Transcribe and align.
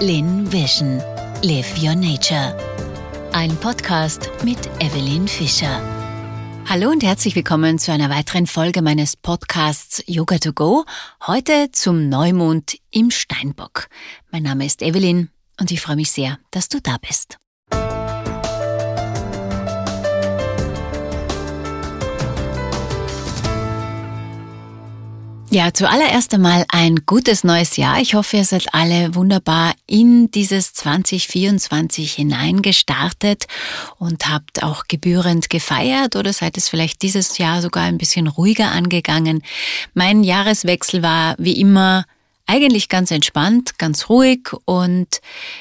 Lin 0.00 0.50
Vision. 0.52 1.02
Live 1.42 1.82
Your 1.82 1.96
Nature. 1.96 2.56
Ein 3.32 3.56
Podcast 3.56 4.30
mit 4.44 4.58
Evelyn 4.78 5.26
Fischer. 5.26 5.82
Hallo 6.66 6.90
und 6.90 7.02
herzlich 7.02 7.34
willkommen 7.34 7.80
zu 7.80 7.90
einer 7.90 8.08
weiteren 8.08 8.46
Folge 8.46 8.80
meines 8.80 9.16
Podcasts 9.16 10.00
Yoga 10.06 10.38
to 10.38 10.52
Go. 10.52 10.84
Heute 11.26 11.72
zum 11.72 12.08
Neumond 12.08 12.78
im 12.92 13.10
Steinbock. 13.10 13.88
Mein 14.30 14.44
Name 14.44 14.66
ist 14.66 14.82
Evelyn 14.82 15.30
und 15.58 15.72
ich 15.72 15.80
freue 15.80 15.96
mich 15.96 16.12
sehr, 16.12 16.38
dass 16.52 16.68
du 16.68 16.80
da 16.80 16.98
bist. 16.98 17.36
Ja, 25.50 25.72
zuallererst 25.72 26.34
einmal 26.34 26.66
ein 26.68 27.06
gutes 27.06 27.42
neues 27.42 27.78
Jahr. 27.78 28.02
Ich 28.02 28.12
hoffe, 28.12 28.36
ihr 28.36 28.44
seid 28.44 28.74
alle 28.74 29.14
wunderbar 29.14 29.72
in 29.86 30.30
dieses 30.30 30.74
2024 30.74 32.12
hineingestartet 32.12 33.46
und 33.98 34.28
habt 34.28 34.62
auch 34.62 34.84
gebührend 34.88 35.48
gefeiert 35.48 36.16
oder 36.16 36.34
seid 36.34 36.58
es 36.58 36.68
vielleicht 36.68 37.00
dieses 37.00 37.38
Jahr 37.38 37.62
sogar 37.62 37.84
ein 37.84 37.96
bisschen 37.96 38.26
ruhiger 38.26 38.72
angegangen. 38.72 39.42
Mein 39.94 40.22
Jahreswechsel 40.22 41.02
war 41.02 41.34
wie 41.38 41.58
immer 41.58 42.04
eigentlich 42.48 42.88
ganz 42.88 43.10
entspannt, 43.10 43.78
ganz 43.78 44.08
ruhig 44.08 44.50
und 44.64 45.20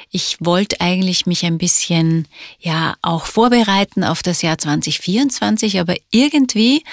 ich 0.09 0.37
wollte 0.39 0.79
eigentlich 0.79 1.25
mich 1.25 1.45
ein 1.45 1.57
bisschen 1.57 2.27
ja 2.59 2.95
auch 3.01 3.25
vorbereiten 3.25 4.05
auf 4.05 4.23
das 4.23 4.41
Jahr 4.41 4.57
2024, 4.57 5.79
aber 5.81 5.95
irgendwie 6.11 6.83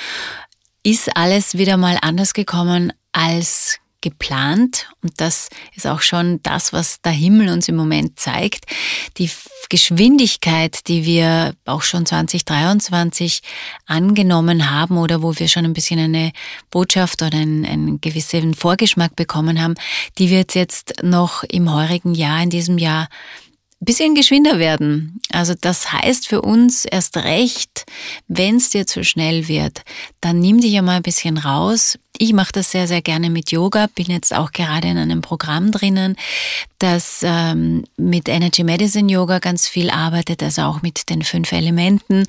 ist 0.85 1.17
alles 1.17 1.59
wieder 1.59 1.77
mal 1.77 1.99
anders 2.01 2.35
gekommen 2.35 2.93
als 3.13 3.81
geplant. 4.05 4.91
Und 5.03 5.15
das 5.17 5.49
ist 5.75 5.87
auch 5.87 6.03
schon 6.03 6.41
das, 6.43 6.75
was 6.75 7.01
der 7.01 7.13
Himmel 7.13 7.49
uns 7.49 7.69
im 7.69 7.75
Moment 7.75 8.21
zeigt. 8.21 8.67
Die 9.17 9.31
Geschwindigkeit, 9.71 10.87
die 10.89 11.07
wir 11.07 11.55
auch 11.65 11.81
schon 11.81 12.05
2023 12.05 13.41
angenommen 13.87 14.71
haben 14.71 14.99
oder 14.99 15.23
wo 15.23 15.39
wir 15.39 15.49
schon 15.49 15.65
ein 15.65 15.73
bisschen 15.73 15.99
eine 15.99 16.33
Botschaft 16.71 17.23
oder 17.23 17.39
einen, 17.39 17.65
einen 17.65 18.01
gewissen 18.03 18.53
Vorgeschmack 18.53 19.17
bekommen 19.17 19.63
haben, 19.63 19.75
die 20.19 20.29
wird 20.29 20.55
jetzt 20.55 21.03
noch 21.03 21.43
im 21.45 21.73
heurigen 21.73 22.15
Jahr, 22.15 22.43
in 22.43 22.51
diesem 22.51 22.77
Jahr 22.77 23.09
bisschen 23.81 24.15
geschwinder 24.15 24.59
werden. 24.59 25.21
Also 25.31 25.55
das 25.61 25.93
heißt 25.93 26.27
für 26.27 26.43
uns 26.43 26.85
erst 26.85 27.17
recht, 27.17 27.85
wenn 28.29 28.57
es 28.57 28.71
dir 28.71 28.87
zu 28.87 29.05
schnell 29.05 29.49
wird, 29.49 29.83
dann 30.21 30.41
nimm 30.41 30.61
dich 30.61 30.73
ja 30.73 30.83
mal 30.83 30.97
ein 30.97 31.03
bisschen 31.03 31.39
raus. 31.39 31.99
Ich 32.17 32.33
mache 32.33 32.53
das 32.53 32.71
sehr, 32.71 32.87
sehr 32.87 33.03
gerne 33.03 33.29
mit 33.29 33.51
Yoga, 33.51 33.89
bin 33.93 34.07
jetzt 34.07 34.33
auch 34.33 34.53
gerade 34.53 34.87
in 34.87 34.99
einem 34.99 35.21
Programm 35.21 35.73
drinnen, 35.73 36.15
das 36.79 37.23
ähm, 37.25 37.85
mit 37.97 38.29
Energy 38.29 38.63
Medicine 38.63 39.11
Yoga 39.11 39.41
ganz 39.41 39.67
viel 39.67 39.91
arbeitet, 39.91 40.41
also 40.41 40.63
auch 40.63 40.81
mit 40.81 41.11
den 41.11 41.23
fünf 41.23 41.51
Elementen 41.51 42.25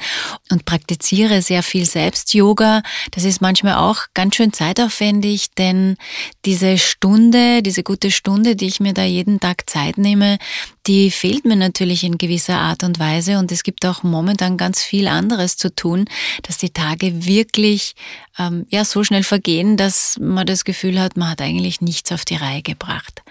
und 0.49 0.65
praktiziere 0.65 1.43
sehr 1.43 1.61
viel 1.61 1.85
selbst 1.85 2.33
Yoga. 2.33 2.81
Das 3.11 3.25
ist 3.25 3.41
manchmal 3.41 3.75
auch 3.75 4.05
ganz 4.15 4.35
schön 4.35 4.53
zeitaufwendig, 4.53 5.51
denn 5.55 5.97
diese 6.45 6.79
Stunde, 6.79 7.61
diese 7.61 7.83
gute 7.83 8.09
Stunde, 8.09 8.55
die 8.55 8.65
ich 8.65 8.79
mir 8.79 8.93
da 8.93 9.03
jeden 9.03 9.39
Tag 9.39 9.69
Zeit 9.69 9.99
nehme, 9.99 10.39
die 10.87 11.11
fehlt 11.11 11.45
mir 11.45 11.55
natürlich 11.55 12.03
in 12.03 12.17
gewisser 12.17 12.57
Art 12.57 12.83
und 12.83 12.97
Weise 12.97 13.37
und 13.37 13.51
es 13.51 13.61
gibt 13.61 13.85
auch 13.85 14.01
momentan 14.01 14.57
ganz 14.57 14.81
viel 14.81 15.07
anderes 15.07 15.57
zu 15.57 15.73
tun, 15.73 16.05
dass 16.41 16.57
die 16.57 16.71
Tage 16.71 17.25
wirklich 17.25 17.93
ähm, 18.37 18.65
ja 18.69 18.85
so 18.85 19.03
schnell 19.03 19.23
vergehen, 19.23 19.77
dass 19.77 20.17
man 20.19 20.45
das 20.45 20.63
Gefühl 20.63 20.99
hat, 20.99 21.17
man 21.17 21.29
hat 21.29 21.41
eigentlich 21.41 21.81
nichts 21.81 22.11
auf 22.11 22.25
die 22.25 22.35
Reihe 22.35 22.61
gebracht. 22.61 23.23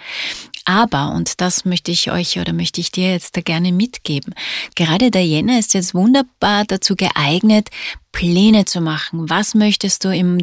Aber, 0.65 1.13
und 1.13 1.41
das 1.41 1.65
möchte 1.65 1.91
ich 1.91 2.11
euch 2.11 2.39
oder 2.39 2.53
möchte 2.53 2.81
ich 2.81 2.91
dir 2.91 3.11
jetzt 3.11 3.37
da 3.37 3.41
gerne 3.41 3.73
mitgeben, 3.73 4.35
gerade 4.75 5.11
der 5.11 5.27
Jänner 5.27 5.59
ist 5.59 5.75
jetzt 5.75 5.95
wunderbar 5.95 6.65
dazu 6.65 6.97
geeignet, 6.97 7.69
Pläne 8.13 8.65
zu 8.65 8.81
machen. 8.81 9.29
Was 9.29 9.55
möchtest 9.55 10.05
du 10.05 10.14
im 10.14 10.39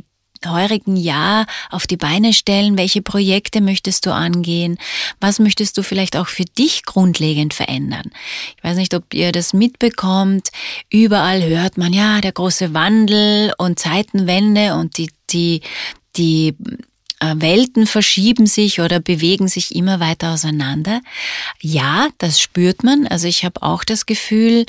heurigen 0.45 0.95
Jahr 0.95 1.45
auf 1.69 1.87
die 1.87 1.97
Beine 1.97 2.33
stellen? 2.33 2.77
Welche 2.77 3.01
Projekte 3.01 3.61
möchtest 3.61 4.05
du 4.05 4.13
angehen? 4.13 4.77
Was 5.19 5.39
möchtest 5.39 5.77
du 5.77 5.83
vielleicht 5.83 6.17
auch 6.17 6.27
für 6.27 6.45
dich 6.45 6.83
grundlegend 6.83 7.53
verändern? 7.53 8.11
Ich 8.57 8.63
weiß 8.63 8.77
nicht, 8.77 8.93
ob 8.93 9.13
ihr 9.13 9.31
das 9.31 9.53
mitbekommt. 9.53 10.49
Überall 10.89 11.43
hört 11.43 11.77
man 11.77 11.93
ja 11.93 12.21
der 12.21 12.31
große 12.31 12.73
Wandel 12.73 13.53
und 13.57 13.79
Zeitenwende 13.79 14.75
und 14.75 14.97
die, 14.97 15.09
die, 15.29 15.61
die 16.17 16.55
äh, 17.21 17.35
Welten 17.37 17.85
verschieben 17.85 18.47
sich 18.47 18.81
oder 18.81 18.99
bewegen 18.99 19.47
sich 19.47 19.75
immer 19.75 19.99
weiter 19.99 20.33
auseinander. 20.33 21.01
Ja, 21.61 22.09
das 22.17 22.41
spürt 22.41 22.83
man. 22.83 23.07
Also 23.07 23.27
ich 23.27 23.45
habe 23.45 23.61
auch 23.61 23.83
das 23.83 24.05
Gefühl, 24.05 24.65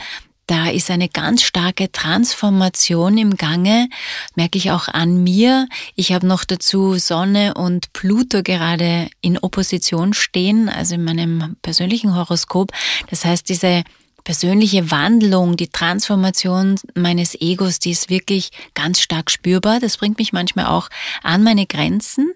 da 0.52 0.68
ist 0.68 0.90
eine 0.90 1.08
ganz 1.08 1.42
starke 1.42 1.90
Transformation 1.90 3.16
im 3.16 3.38
Gange, 3.38 3.88
merke 4.34 4.58
ich 4.58 4.70
auch 4.70 4.86
an 4.86 5.24
mir. 5.24 5.66
Ich 5.96 6.12
habe 6.12 6.26
noch 6.26 6.44
dazu 6.44 6.98
Sonne 6.98 7.54
und 7.54 7.94
Pluto 7.94 8.42
gerade 8.42 9.08
in 9.22 9.38
Opposition 9.38 10.12
stehen, 10.12 10.68
also 10.68 10.96
in 10.96 11.04
meinem 11.04 11.56
persönlichen 11.62 12.14
Horoskop. 12.14 12.70
Das 13.08 13.24
heißt, 13.24 13.48
diese 13.48 13.82
persönliche 14.24 14.90
Wandlung, 14.90 15.56
die 15.56 15.68
Transformation 15.68 16.76
meines 16.94 17.34
Egos, 17.40 17.78
die 17.78 17.92
ist 17.92 18.10
wirklich 18.10 18.50
ganz 18.74 19.00
stark 19.00 19.30
spürbar. 19.30 19.80
Das 19.80 19.96
bringt 19.96 20.18
mich 20.18 20.34
manchmal 20.34 20.66
auch 20.66 20.90
an 21.22 21.42
meine 21.42 21.66
Grenzen. 21.66 22.34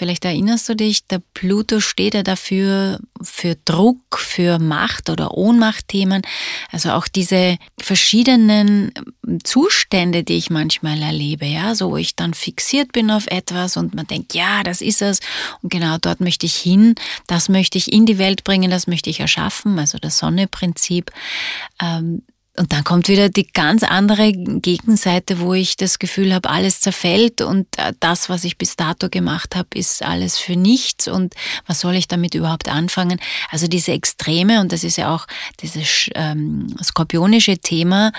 Vielleicht 0.00 0.24
erinnerst 0.24 0.66
du 0.66 0.74
dich, 0.74 1.04
der 1.08 1.20
Pluto 1.34 1.78
steht 1.78 2.14
ja 2.14 2.22
dafür 2.22 3.00
für 3.20 3.54
Druck, 3.66 4.18
für 4.18 4.58
Macht 4.58 5.10
oder 5.10 5.36
Ohnmachtthemen. 5.36 6.22
Also 6.72 6.92
auch 6.92 7.06
diese 7.06 7.58
verschiedenen 7.78 8.94
Zustände, 9.44 10.24
die 10.24 10.38
ich 10.38 10.48
manchmal 10.48 11.02
erlebe, 11.02 11.44
ja, 11.44 11.74
so 11.74 11.90
wo 11.90 11.98
ich 11.98 12.16
dann 12.16 12.32
fixiert 12.32 12.92
bin 12.92 13.10
auf 13.10 13.26
etwas 13.26 13.76
und 13.76 13.94
man 13.94 14.06
denkt, 14.06 14.32
ja, 14.32 14.62
das 14.62 14.80
ist 14.80 15.02
es. 15.02 15.20
Und 15.60 15.70
genau 15.70 15.98
dort 16.00 16.22
möchte 16.22 16.46
ich 16.46 16.56
hin, 16.56 16.94
das 17.26 17.50
möchte 17.50 17.76
ich 17.76 17.92
in 17.92 18.06
die 18.06 18.16
Welt 18.16 18.42
bringen, 18.42 18.70
das 18.70 18.86
möchte 18.86 19.10
ich 19.10 19.20
erschaffen, 19.20 19.78
also 19.78 19.98
das 19.98 20.16
Sonneprinzip. 20.16 21.10
Ähm, 21.78 22.22
und 22.56 22.72
dann 22.72 22.84
kommt 22.84 23.08
wieder 23.08 23.28
die 23.28 23.46
ganz 23.46 23.82
andere 23.84 24.32
Gegenseite, 24.32 25.40
wo 25.40 25.54
ich 25.54 25.76
das 25.76 25.98
Gefühl 25.98 26.34
habe, 26.34 26.50
alles 26.50 26.80
zerfällt 26.80 27.40
und 27.42 27.66
äh, 27.78 27.92
das, 28.00 28.28
was 28.28 28.44
ich 28.44 28.58
bis 28.58 28.76
dato 28.76 29.08
gemacht 29.08 29.54
habe, 29.54 29.68
ist 29.74 30.02
alles 30.02 30.38
für 30.38 30.56
nichts 30.56 31.06
und 31.06 31.34
was 31.66 31.80
soll 31.80 31.94
ich 31.94 32.08
damit 32.08 32.34
überhaupt 32.34 32.68
anfangen? 32.68 33.20
Also 33.50 33.68
diese 33.68 33.92
Extreme 33.92 34.60
und 34.60 34.72
das 34.72 34.84
ist 34.84 34.96
ja 34.96 35.14
auch 35.14 35.26
dieses 35.60 36.10
ähm, 36.14 36.74
skorpionische 36.82 37.58
Thema, 37.58 38.12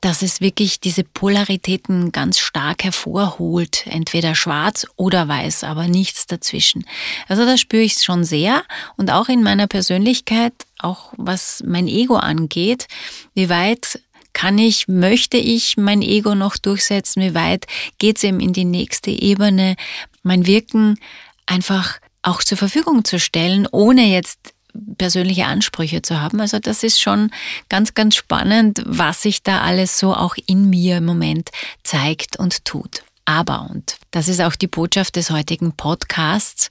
dass 0.00 0.22
es 0.22 0.40
wirklich 0.40 0.80
diese 0.80 1.02
Polaritäten 1.02 2.12
ganz 2.12 2.38
stark 2.38 2.84
hervorholt, 2.84 3.84
entweder 3.86 4.34
schwarz 4.34 4.86
oder 4.96 5.26
weiß, 5.26 5.64
aber 5.64 5.88
nichts 5.88 6.26
dazwischen. 6.26 6.86
Also 7.26 7.44
da 7.44 7.56
spüre 7.56 7.82
ich 7.82 7.96
es 7.96 8.04
schon 8.04 8.24
sehr 8.24 8.62
und 8.96 9.10
auch 9.10 9.28
in 9.28 9.42
meiner 9.42 9.66
Persönlichkeit, 9.66 10.54
auch 10.78 11.12
was 11.16 11.62
mein 11.66 11.88
Ego 11.88 12.16
angeht, 12.16 12.86
wie 13.34 13.48
weit 13.48 14.00
kann 14.32 14.58
ich, 14.58 14.86
möchte 14.88 15.36
ich 15.36 15.76
mein 15.76 16.02
Ego 16.02 16.34
noch 16.34 16.56
durchsetzen, 16.56 17.22
wie 17.22 17.34
weit 17.34 17.66
geht 17.98 18.18
es 18.18 18.24
eben 18.24 18.40
in 18.40 18.52
die 18.52 18.64
nächste 18.64 19.10
Ebene, 19.10 19.74
mein 20.22 20.46
Wirken 20.46 20.98
einfach 21.46 21.98
auch 22.22 22.42
zur 22.44 22.58
Verfügung 22.58 23.04
zu 23.04 23.18
stellen, 23.18 23.66
ohne 23.72 24.06
jetzt 24.06 24.54
persönliche 24.96 25.46
Ansprüche 25.46 26.02
zu 26.02 26.20
haben. 26.20 26.40
Also 26.40 26.58
das 26.58 26.82
ist 26.82 27.00
schon 27.00 27.30
ganz, 27.68 27.94
ganz 27.94 28.14
spannend, 28.16 28.82
was 28.86 29.22
sich 29.22 29.42
da 29.42 29.62
alles 29.62 29.98
so 29.98 30.14
auch 30.14 30.36
in 30.46 30.70
mir 30.70 30.98
im 30.98 31.04
Moment 31.04 31.50
zeigt 31.82 32.38
und 32.38 32.64
tut. 32.64 33.02
Aber, 33.24 33.68
und 33.70 33.96
das 34.10 34.28
ist 34.28 34.40
auch 34.40 34.56
die 34.56 34.68
Botschaft 34.68 35.16
des 35.16 35.30
heutigen 35.30 35.72
Podcasts, 35.72 36.70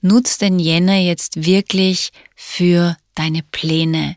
nutzt 0.00 0.40
den 0.40 0.58
Jänner 0.58 0.96
jetzt 0.96 1.44
wirklich 1.44 2.10
für 2.34 2.96
deine 3.14 3.42
Pläne. 3.42 4.16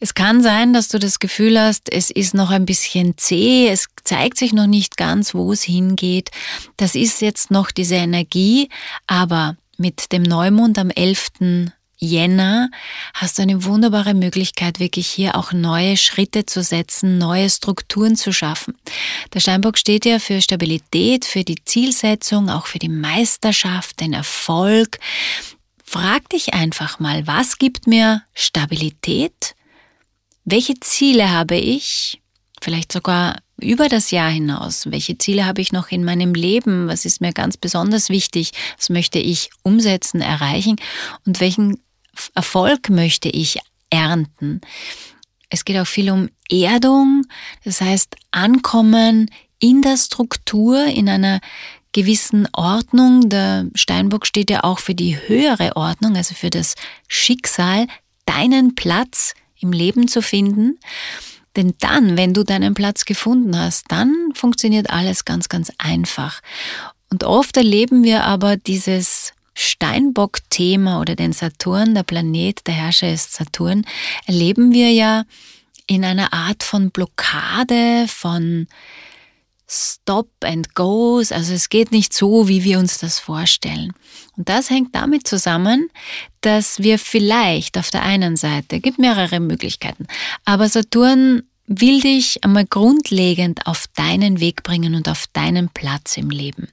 Es 0.00 0.14
kann 0.14 0.42
sein, 0.42 0.72
dass 0.72 0.88
du 0.88 0.98
das 0.98 1.18
Gefühl 1.18 1.58
hast, 1.58 1.90
es 1.92 2.10
ist 2.10 2.34
noch 2.34 2.50
ein 2.50 2.66
bisschen 2.66 3.16
zäh, 3.16 3.68
es 3.68 3.86
zeigt 4.04 4.38
sich 4.38 4.52
noch 4.52 4.66
nicht 4.66 4.96
ganz, 4.96 5.34
wo 5.34 5.52
es 5.52 5.62
hingeht. 5.62 6.30
Das 6.76 6.94
ist 6.94 7.20
jetzt 7.22 7.50
noch 7.50 7.70
diese 7.70 7.94
Energie, 7.94 8.68
aber 9.06 9.56
mit 9.78 10.12
dem 10.12 10.22
Neumond 10.22 10.78
am 10.78 10.90
11. 10.90 11.70
Jänner 11.96 12.70
hast 13.14 13.38
du 13.38 13.42
eine 13.42 13.64
wunderbare 13.64 14.14
Möglichkeit, 14.14 14.78
wirklich 14.78 15.06
hier 15.06 15.36
auch 15.36 15.52
neue 15.52 15.96
Schritte 15.96 16.44
zu 16.44 16.62
setzen, 16.62 17.18
neue 17.18 17.48
Strukturen 17.48 18.16
zu 18.16 18.32
schaffen. 18.32 18.74
Der 19.32 19.40
Steinbock 19.40 19.78
steht 19.78 20.04
ja 20.04 20.18
für 20.18 20.42
Stabilität, 20.42 21.24
für 21.24 21.44
die 21.44 21.64
Zielsetzung, 21.64 22.50
auch 22.50 22.66
für 22.66 22.78
die 22.78 22.88
Meisterschaft, 22.88 24.00
den 24.00 24.12
Erfolg. 24.12 24.98
Frag 25.84 26.28
dich 26.30 26.54
einfach 26.54 26.98
mal, 26.98 27.26
was 27.26 27.58
gibt 27.58 27.86
mir 27.86 28.22
Stabilität? 28.32 29.54
Welche 30.44 30.74
Ziele 30.80 31.30
habe 31.30 31.56
ich? 31.56 32.20
Vielleicht 32.60 32.90
sogar 32.90 33.36
über 33.60 33.88
das 33.88 34.10
Jahr 34.10 34.30
hinaus? 34.30 34.90
Welche 34.90 35.18
Ziele 35.18 35.46
habe 35.46 35.60
ich 35.60 35.72
noch 35.72 35.90
in 35.90 36.02
meinem 36.02 36.34
Leben? 36.34 36.88
Was 36.88 37.04
ist 37.04 37.20
mir 37.20 37.32
ganz 37.32 37.56
besonders 37.56 38.08
wichtig? 38.08 38.52
Was 38.76 38.88
möchte 38.88 39.18
ich 39.18 39.50
umsetzen, 39.62 40.20
erreichen? 40.20 40.76
Und 41.26 41.40
welchen 41.40 41.78
Erfolg 42.34 42.88
möchte 42.88 43.28
ich 43.28 43.58
ernten. 43.90 44.60
Es 45.50 45.64
geht 45.64 45.78
auch 45.78 45.86
viel 45.86 46.10
um 46.10 46.30
Erdung, 46.50 47.26
das 47.64 47.80
heißt 47.80 48.16
Ankommen 48.30 49.30
in 49.60 49.82
der 49.82 49.96
Struktur, 49.96 50.84
in 50.86 51.08
einer 51.08 51.40
gewissen 51.94 52.46
Ordnung. 52.52 53.30
Der 53.30 53.66
Steinbock 53.74 54.26
steht 54.26 54.50
ja 54.50 54.64
auch 54.64 54.80
für 54.80 54.94
die 54.94 55.16
höhere 55.16 55.76
Ordnung, 55.76 56.16
also 56.16 56.34
für 56.34 56.50
das 56.50 56.74
Schicksal, 57.08 57.86
deinen 58.26 58.74
Platz 58.74 59.32
im 59.58 59.72
Leben 59.72 60.08
zu 60.08 60.20
finden. 60.20 60.78
Denn 61.56 61.74
dann, 61.78 62.18
wenn 62.18 62.34
du 62.34 62.42
deinen 62.42 62.74
Platz 62.74 63.06
gefunden 63.06 63.56
hast, 63.56 63.84
dann 63.88 64.12
funktioniert 64.34 64.90
alles 64.90 65.24
ganz, 65.24 65.48
ganz 65.48 65.72
einfach. 65.78 66.42
Und 67.10 67.24
oft 67.24 67.56
erleben 67.56 68.02
wir 68.02 68.24
aber 68.24 68.56
dieses 68.56 69.32
Steinbock-Thema 69.54 71.00
oder 71.00 71.14
den 71.14 71.32
Saturn, 71.32 71.94
der 71.94 72.02
Planet, 72.02 72.66
der 72.66 72.74
Herrscher 72.74 73.12
ist 73.12 73.32
Saturn, 73.34 73.86
erleben 74.26 74.72
wir 74.72 74.90
ja 74.90 75.24
in 75.86 76.04
einer 76.04 76.32
Art 76.32 76.64
von 76.64 76.90
Blockade, 76.90 78.06
von 78.08 78.66
Stop 79.74 80.28
and 80.44 80.74
Goes. 80.74 81.32
Also 81.32 81.52
es 81.52 81.68
geht 81.68 81.90
nicht 81.90 82.12
so, 82.12 82.48
wie 82.48 82.62
wir 82.62 82.78
uns 82.78 82.98
das 82.98 83.18
vorstellen. 83.18 83.92
Und 84.36 84.48
das 84.48 84.70
hängt 84.70 84.94
damit 84.94 85.26
zusammen, 85.26 85.90
dass 86.40 86.78
wir 86.78 86.98
vielleicht 86.98 87.76
auf 87.78 87.90
der 87.90 88.02
einen 88.02 88.36
Seite, 88.36 88.80
gibt 88.80 88.98
mehrere 88.98 89.40
Möglichkeiten, 89.40 90.06
aber 90.44 90.68
Saturn 90.68 91.42
will 91.66 92.00
dich 92.00 92.44
einmal 92.44 92.66
grundlegend 92.66 93.66
auf 93.66 93.86
deinen 93.94 94.38
Weg 94.40 94.62
bringen 94.62 94.94
und 94.94 95.08
auf 95.08 95.26
deinen 95.32 95.70
Platz 95.70 96.16
im 96.16 96.28
Leben. 96.30 96.68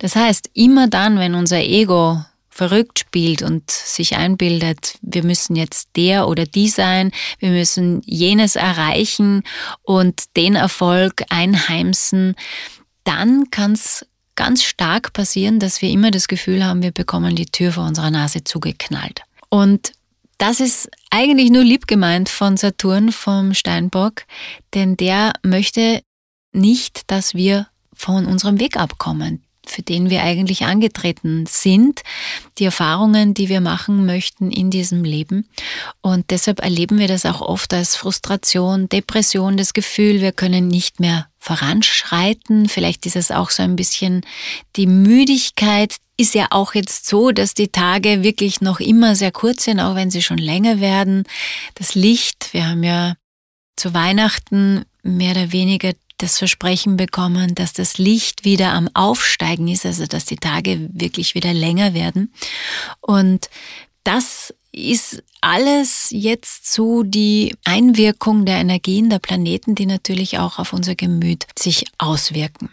Das 0.00 0.16
heißt, 0.16 0.50
immer 0.54 0.88
dann, 0.88 1.18
wenn 1.18 1.34
unser 1.34 1.60
Ego 1.60 2.24
verrückt 2.58 2.98
spielt 2.98 3.42
und 3.42 3.70
sich 3.70 4.16
einbildet, 4.16 4.98
wir 5.00 5.22
müssen 5.22 5.54
jetzt 5.54 5.90
der 5.94 6.26
oder 6.26 6.44
die 6.44 6.68
sein, 6.68 7.12
wir 7.38 7.50
müssen 7.50 8.02
jenes 8.04 8.56
erreichen 8.56 9.44
und 9.82 10.36
den 10.36 10.56
Erfolg 10.56 11.22
einheimsen, 11.28 12.34
dann 13.04 13.50
kann 13.50 13.74
es 13.74 14.04
ganz 14.34 14.64
stark 14.64 15.12
passieren, 15.12 15.60
dass 15.60 15.82
wir 15.82 15.90
immer 15.90 16.10
das 16.10 16.26
Gefühl 16.26 16.64
haben, 16.64 16.82
wir 16.82 16.90
bekommen 16.90 17.36
die 17.36 17.46
Tür 17.46 17.70
vor 17.70 17.86
unserer 17.86 18.10
Nase 18.10 18.42
zugeknallt. 18.42 19.22
Und 19.50 19.92
das 20.38 20.58
ist 20.58 20.90
eigentlich 21.10 21.50
nur 21.50 21.62
lieb 21.62 21.86
gemeint 21.86 22.28
von 22.28 22.56
Saturn, 22.56 23.12
vom 23.12 23.54
Steinbock, 23.54 24.24
denn 24.74 24.96
der 24.96 25.32
möchte 25.44 26.02
nicht, 26.52 27.02
dass 27.06 27.34
wir 27.34 27.68
von 27.94 28.26
unserem 28.26 28.58
Weg 28.58 28.76
abkommen 28.76 29.44
für 29.70 29.82
den 29.82 30.10
wir 30.10 30.22
eigentlich 30.22 30.64
angetreten 30.64 31.46
sind, 31.46 32.02
die 32.58 32.64
Erfahrungen, 32.64 33.34
die 33.34 33.48
wir 33.48 33.60
machen 33.60 34.06
möchten 34.06 34.50
in 34.50 34.70
diesem 34.70 35.04
Leben. 35.04 35.48
Und 36.00 36.30
deshalb 36.30 36.60
erleben 36.60 36.98
wir 36.98 37.08
das 37.08 37.26
auch 37.26 37.40
oft 37.40 37.72
als 37.74 37.96
Frustration, 37.96 38.88
Depression, 38.88 39.56
das 39.56 39.72
Gefühl, 39.72 40.20
wir 40.20 40.32
können 40.32 40.68
nicht 40.68 41.00
mehr 41.00 41.28
voranschreiten. 41.38 42.68
Vielleicht 42.68 43.06
ist 43.06 43.16
es 43.16 43.30
auch 43.30 43.50
so 43.50 43.62
ein 43.62 43.76
bisschen 43.76 44.22
die 44.76 44.86
Müdigkeit. 44.86 45.96
Ist 46.16 46.34
ja 46.34 46.48
auch 46.50 46.74
jetzt 46.74 47.06
so, 47.06 47.30
dass 47.30 47.54
die 47.54 47.68
Tage 47.68 48.22
wirklich 48.24 48.60
noch 48.60 48.80
immer 48.80 49.14
sehr 49.14 49.30
kurz 49.30 49.64
sind, 49.64 49.80
auch 49.80 49.94
wenn 49.94 50.10
sie 50.10 50.22
schon 50.22 50.38
länger 50.38 50.80
werden. 50.80 51.24
Das 51.74 51.94
Licht, 51.94 52.52
wir 52.52 52.66
haben 52.66 52.82
ja 52.82 53.14
zu 53.76 53.94
Weihnachten 53.94 54.84
mehr 55.02 55.30
oder 55.30 55.52
weniger 55.52 55.92
das 56.18 56.38
Versprechen 56.38 56.96
bekommen, 56.96 57.54
dass 57.54 57.72
das 57.72 57.98
Licht 57.98 58.44
wieder 58.44 58.72
am 58.72 58.88
Aufsteigen 58.94 59.68
ist, 59.68 59.86
also 59.86 60.06
dass 60.06 60.24
die 60.24 60.36
Tage 60.36 60.88
wirklich 60.92 61.34
wieder 61.34 61.54
länger 61.54 61.94
werden. 61.94 62.32
Und 63.00 63.48
das 64.04 64.54
ist 64.72 65.22
alles 65.40 66.08
jetzt 66.10 66.72
so 66.72 67.02
die 67.02 67.54
Einwirkung 67.64 68.44
der 68.44 68.56
Energien 68.56 69.10
der 69.10 69.18
Planeten, 69.18 69.74
die 69.74 69.86
natürlich 69.86 70.38
auch 70.38 70.58
auf 70.58 70.72
unser 70.72 70.94
Gemüt 70.94 71.46
sich 71.58 71.86
auswirken. 71.98 72.70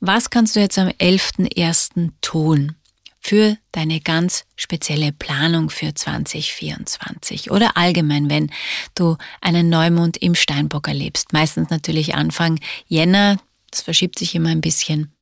Was 0.00 0.30
kannst 0.30 0.56
du 0.56 0.60
jetzt 0.60 0.78
am 0.78 0.88
11.01. 0.88 2.10
tun? 2.22 2.74
Für 3.22 3.56
deine 3.70 4.00
ganz 4.00 4.44
spezielle 4.56 5.12
Planung 5.12 5.70
für 5.70 5.94
2024 5.94 7.52
oder 7.52 7.76
allgemein, 7.76 8.28
wenn 8.28 8.50
du 8.96 9.16
einen 9.40 9.70
Neumond 9.70 10.16
im 10.16 10.34
Steinbock 10.34 10.88
erlebst. 10.88 11.32
Meistens 11.32 11.70
natürlich 11.70 12.16
Anfang 12.16 12.58
Jänner, 12.88 13.38
das 13.70 13.82
verschiebt 13.82 14.18
sich 14.18 14.34
immer 14.34 14.50
ein 14.50 14.60
bisschen. 14.60 15.12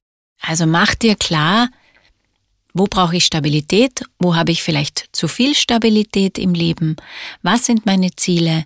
Also 0.41 0.67
mach 0.67 0.94
dir 0.94 1.14
klar, 1.14 1.69
wo 2.73 2.87
brauche 2.87 3.17
ich 3.17 3.26
Stabilität? 3.26 4.02
Wo 4.19 4.35
habe 4.35 4.52
ich 4.52 4.62
vielleicht 4.62 5.11
zu 5.12 5.29
viel 5.29 5.55
Stabilität 5.55 6.38
im 6.38 6.55
Leben? 6.55 6.97
Was 7.43 7.67
sind 7.67 7.85
meine 7.85 8.17
Ziele? 8.17 8.64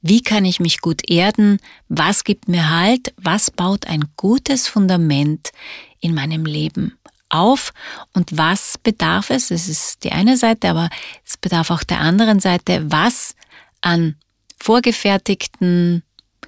Wie 0.00 0.22
kann 0.22 0.44
ich 0.44 0.60
mich 0.60 0.80
gut 0.80 1.10
erden? 1.10 1.58
Was 1.88 2.22
gibt 2.22 2.46
mir 2.46 2.70
Halt? 2.70 3.12
Was 3.16 3.50
baut 3.50 3.88
ein 3.88 4.04
gutes 4.16 4.68
Fundament 4.68 5.50
in 6.00 6.14
meinem 6.14 6.46
Leben? 6.46 6.97
Auf 7.28 7.72
und 8.14 8.36
was 8.36 8.78
bedarf 8.78 9.30
es? 9.30 9.48
Das 9.48 9.68
ist 9.68 10.04
die 10.04 10.12
eine 10.12 10.36
Seite, 10.36 10.70
aber 10.70 10.90
es 11.26 11.36
bedarf 11.36 11.70
auch 11.70 11.84
der 11.84 12.00
anderen 12.00 12.40
Seite, 12.40 12.90
was 12.90 13.34
an 13.80 14.16
vorgefertigten 14.60 16.02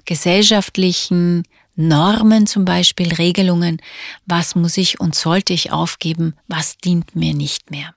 gesellschaftlichen 0.05 1.43
Normen 1.75 2.47
zum 2.47 2.65
Beispiel, 2.65 3.13
Regelungen, 3.13 3.81
was 4.25 4.55
muss 4.55 4.77
ich 4.77 4.99
und 4.99 5.15
sollte 5.15 5.53
ich 5.53 5.71
aufgeben, 5.71 6.35
was 6.47 6.77
dient 6.77 7.15
mir 7.15 7.33
nicht 7.33 7.71
mehr. 7.71 7.95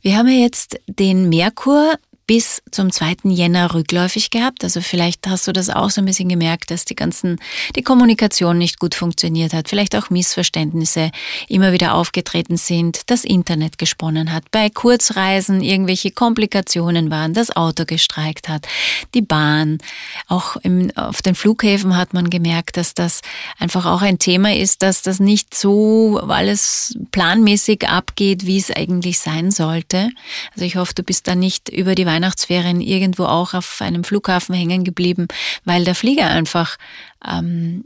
Wir 0.00 0.16
haben 0.16 0.28
ja 0.28 0.40
jetzt 0.40 0.78
den 0.86 1.28
Merkur 1.28 1.98
bis 2.28 2.62
zum 2.70 2.92
2. 2.92 3.16
Jänner 3.24 3.72
rückläufig 3.72 4.30
gehabt. 4.30 4.62
Also 4.62 4.82
vielleicht 4.82 5.26
hast 5.26 5.48
du 5.48 5.52
das 5.52 5.70
auch 5.70 5.88
so 5.88 6.02
ein 6.02 6.04
bisschen 6.04 6.28
gemerkt, 6.28 6.70
dass 6.70 6.84
die 6.84 6.94
ganzen, 6.94 7.40
die 7.74 7.80
Kommunikation 7.82 8.58
nicht 8.58 8.78
gut 8.78 8.94
funktioniert 8.94 9.54
hat, 9.54 9.70
vielleicht 9.70 9.96
auch 9.96 10.10
Missverständnisse 10.10 11.10
immer 11.48 11.72
wieder 11.72 11.94
aufgetreten 11.94 12.58
sind, 12.58 13.00
das 13.06 13.24
Internet 13.24 13.78
gesponnen 13.78 14.30
hat, 14.30 14.50
bei 14.50 14.68
Kurzreisen 14.68 15.62
irgendwelche 15.62 16.10
Komplikationen 16.10 17.10
waren, 17.10 17.32
das 17.32 17.56
Auto 17.56 17.86
gestreikt 17.86 18.50
hat, 18.50 18.68
die 19.14 19.22
Bahn. 19.22 19.78
Auch 20.26 20.56
im, 20.56 20.92
auf 20.96 21.22
den 21.22 21.34
Flughäfen 21.34 21.96
hat 21.96 22.12
man 22.12 22.28
gemerkt, 22.28 22.76
dass 22.76 22.92
das 22.92 23.22
einfach 23.58 23.86
auch 23.86 24.02
ein 24.02 24.18
Thema 24.18 24.54
ist, 24.54 24.82
dass 24.82 25.00
das 25.00 25.18
nicht 25.18 25.54
so 25.54 26.20
alles 26.28 26.94
planmäßig 27.10 27.88
abgeht, 27.88 28.44
wie 28.44 28.58
es 28.58 28.70
eigentlich 28.70 29.18
sein 29.18 29.50
sollte. 29.50 30.10
Also 30.52 30.66
ich 30.66 30.76
hoffe, 30.76 30.92
du 30.92 31.02
bist 31.02 31.26
da 31.26 31.34
nicht 31.34 31.70
über 31.70 31.94
die 31.94 32.04
Weihnachten 32.04 32.17
Weihnachtsferien 32.18 32.80
irgendwo 32.80 33.24
auch 33.24 33.54
auf 33.54 33.80
einem 33.80 34.02
Flughafen 34.02 34.54
hängen 34.54 34.82
geblieben, 34.82 35.28
weil 35.64 35.84
der 35.84 35.94
Flieger 35.94 36.26
einfach 36.26 36.76
ähm, 37.24 37.84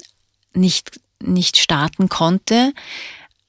nicht, 0.55 1.01
nicht 1.21 1.59
starten 1.59 2.09
konnte. 2.09 2.73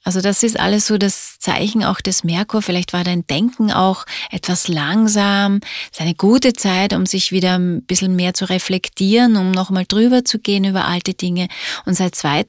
Also 0.04 0.20
das 0.20 0.42
ist 0.42 0.60
alles 0.60 0.86
so 0.86 0.98
das 0.98 1.38
Zeichen 1.38 1.82
auch 1.82 2.02
des 2.02 2.24
Merkur. 2.24 2.60
Vielleicht 2.60 2.92
war 2.92 3.04
dein 3.04 3.26
Denken 3.26 3.72
auch 3.72 4.04
etwas 4.30 4.68
langsam. 4.68 5.60
Es 5.90 5.98
ist 5.98 6.00
eine 6.02 6.14
gute 6.14 6.52
Zeit, 6.52 6.92
um 6.92 7.06
sich 7.06 7.32
wieder 7.32 7.58
ein 7.58 7.82
bisschen 7.82 8.14
mehr 8.14 8.34
zu 8.34 8.44
reflektieren, 8.44 9.36
um 9.36 9.50
nochmal 9.50 9.86
drüber 9.88 10.22
zu 10.22 10.38
gehen 10.38 10.64
über 10.64 10.84
alte 10.84 11.14
Dinge. 11.14 11.48
Und 11.86 11.94
seit 11.94 12.14
2. 12.14 12.44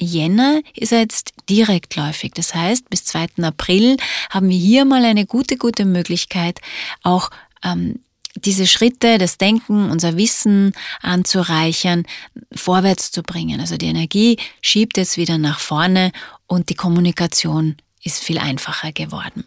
Jänner 0.00 0.60
ist 0.74 0.92
er 0.92 1.00
jetzt 1.00 1.34
direktläufig. 1.50 2.32
Das 2.34 2.54
heißt, 2.54 2.88
bis 2.88 3.04
2. 3.04 3.42
April 3.42 3.98
haben 4.30 4.48
wir 4.48 4.56
hier 4.56 4.86
mal 4.86 5.04
eine 5.04 5.26
gute, 5.26 5.58
gute 5.58 5.84
Möglichkeit, 5.84 6.60
auch 7.02 7.28
ähm, 7.64 8.00
diese 8.36 8.66
Schritte, 8.66 9.18
das 9.18 9.38
Denken, 9.38 9.90
unser 9.90 10.16
Wissen 10.16 10.72
anzureichern, 11.00 12.04
vorwärts 12.52 13.10
zu 13.10 13.22
bringen. 13.22 13.60
Also 13.60 13.76
die 13.76 13.86
Energie 13.86 14.38
schiebt 14.60 14.96
jetzt 14.96 15.16
wieder 15.16 15.38
nach 15.38 15.60
vorne 15.60 16.10
und 16.46 16.68
die 16.68 16.74
Kommunikation 16.74 17.76
ist 18.02 18.22
viel 18.22 18.38
einfacher 18.38 18.92
geworden. 18.92 19.44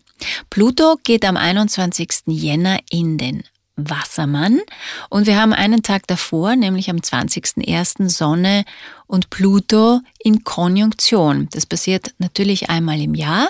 Pluto 0.50 0.98
geht 1.04 1.26
am 1.26 1.38
21. 1.38 2.24
Jänner 2.28 2.80
in 2.90 3.18
den 3.18 3.44
Wassermann 3.76 4.60
und 5.10 5.28
wir 5.28 5.40
haben 5.40 5.54
einen 5.54 5.84
Tag 5.84 6.08
davor, 6.08 6.56
nämlich 6.56 6.90
am 6.90 6.98
20.01. 6.98 8.10
Sonne 8.10 8.66
und 9.06 9.30
Pluto 9.30 10.02
in 10.18 10.44
Konjunktion. 10.44 11.48
Das 11.52 11.68
passiert 11.68 12.14
natürlich 12.18 12.72
einmal 12.72 13.00
im 13.00 13.14
Jahr. 13.14 13.50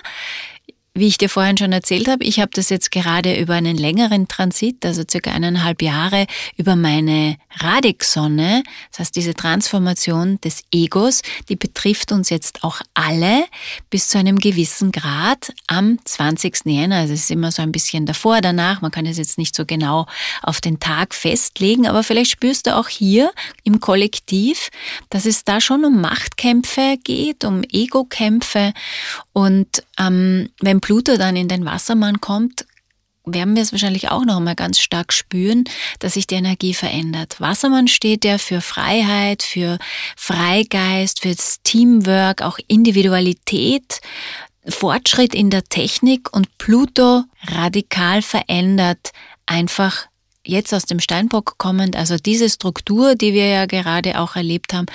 Wie 0.98 1.06
ich 1.06 1.20
dir 1.20 1.30
vorhin 1.30 1.58
schon 1.58 1.74
erzählt 1.74 2.08
habe, 2.08 2.24
ich 2.24 2.40
habe 2.40 2.50
das 2.56 2.70
jetzt 2.70 2.90
gerade 2.90 3.40
über 3.40 3.54
einen 3.54 3.78
längeren 3.78 4.28
Transit, 4.28 4.84
also 4.84 5.04
circa 5.08 5.30
eineinhalb 5.30 5.84
Jahre, 5.84 6.26
über 6.56 6.76
meine 6.76 7.38
Radixonne, 7.56 8.64
das 8.90 9.02
heißt 9.02 9.16
diese 9.16 9.36
Transformation 9.36 10.42
des 10.42 10.64
Egos, 10.72 11.22
die 11.50 11.56
betrifft 11.56 12.12
uns 12.12 12.32
jetzt 12.32 12.64
auch 12.64 12.82
alle 12.96 13.46
bis 13.92 14.10
zu 14.10 14.18
einem 14.18 14.40
gewissen 14.40 14.92
Grad 14.92 15.54
am 15.68 16.00
20. 16.04 16.66
Jänner. 16.66 16.98
Also 16.98 17.14
es 17.14 17.22
ist 17.26 17.32
immer 17.32 17.52
so 17.52 17.62
ein 17.62 17.72
bisschen 17.72 18.08
davor, 18.08 18.42
danach, 18.42 18.82
man 18.82 18.90
kann 18.90 19.06
es 19.06 19.20
jetzt 19.20 19.38
nicht 19.38 19.56
so 19.56 19.68
genau 19.68 20.08
auf 20.42 20.62
den 20.62 20.80
Tag 20.80 21.14
festlegen, 21.14 21.86
aber 21.88 22.02
vielleicht 22.02 22.32
spürst 22.32 22.66
du 22.66 22.76
auch 22.76 22.88
hier 22.88 23.32
im 23.64 23.80
Kollektiv, 23.80 24.70
dass 25.12 25.28
es 25.28 25.44
da 25.44 25.62
schon 25.62 25.86
um 25.86 26.02
Machtkämpfe 26.02 26.98
geht, 27.04 27.46
um 27.46 27.62
Ego-Kämpfe 27.62 28.74
und 29.38 29.84
ähm, 30.00 30.50
wenn 30.62 30.82
Pluto 30.82 31.16
dann 31.16 31.36
in 31.36 31.48
den 31.48 31.64
Wassermann 31.64 32.22
kommt, 32.22 32.66
werden 33.24 33.56
wir 33.56 33.62
es 33.62 33.72
wahrscheinlich 33.72 34.10
auch 34.10 34.26
noch 34.26 34.38
einmal 34.38 34.56
ganz 34.56 34.80
stark 34.80 35.14
spüren, 35.14 35.66
dass 36.00 36.16
sich 36.16 36.26
die 36.26 36.34
Energie 36.34 36.74
verändert. 36.74 37.40
Wassermann 37.40 37.88
steht 37.88 38.26
ja 38.26 38.40
für 38.40 38.62
Freiheit, 38.62 39.44
für 39.44 39.78
Freigeist, 40.16 41.22
für 41.22 41.36
das 41.36 41.60
Teamwork, 41.62 42.42
auch 42.42 42.58
Individualität, 42.68 44.02
Fortschritt 44.68 45.36
in 45.36 45.52
der 45.52 45.66
Technik 45.66 46.36
und 46.36 46.58
Pluto 46.58 47.22
radikal 47.44 48.24
verändert 48.24 49.12
einfach 49.46 50.08
jetzt 50.48 50.74
aus 50.74 50.84
dem 50.84 51.00
Steinbock 51.00 51.58
kommend, 51.58 51.96
also 51.96 52.18
diese 52.18 52.50
Struktur, 52.50 53.16
die 53.16 53.34
wir 53.34 53.48
ja 53.48 53.66
gerade 53.66 54.20
auch 54.20 54.36
erlebt 54.36 54.74
haben, 54.74 54.88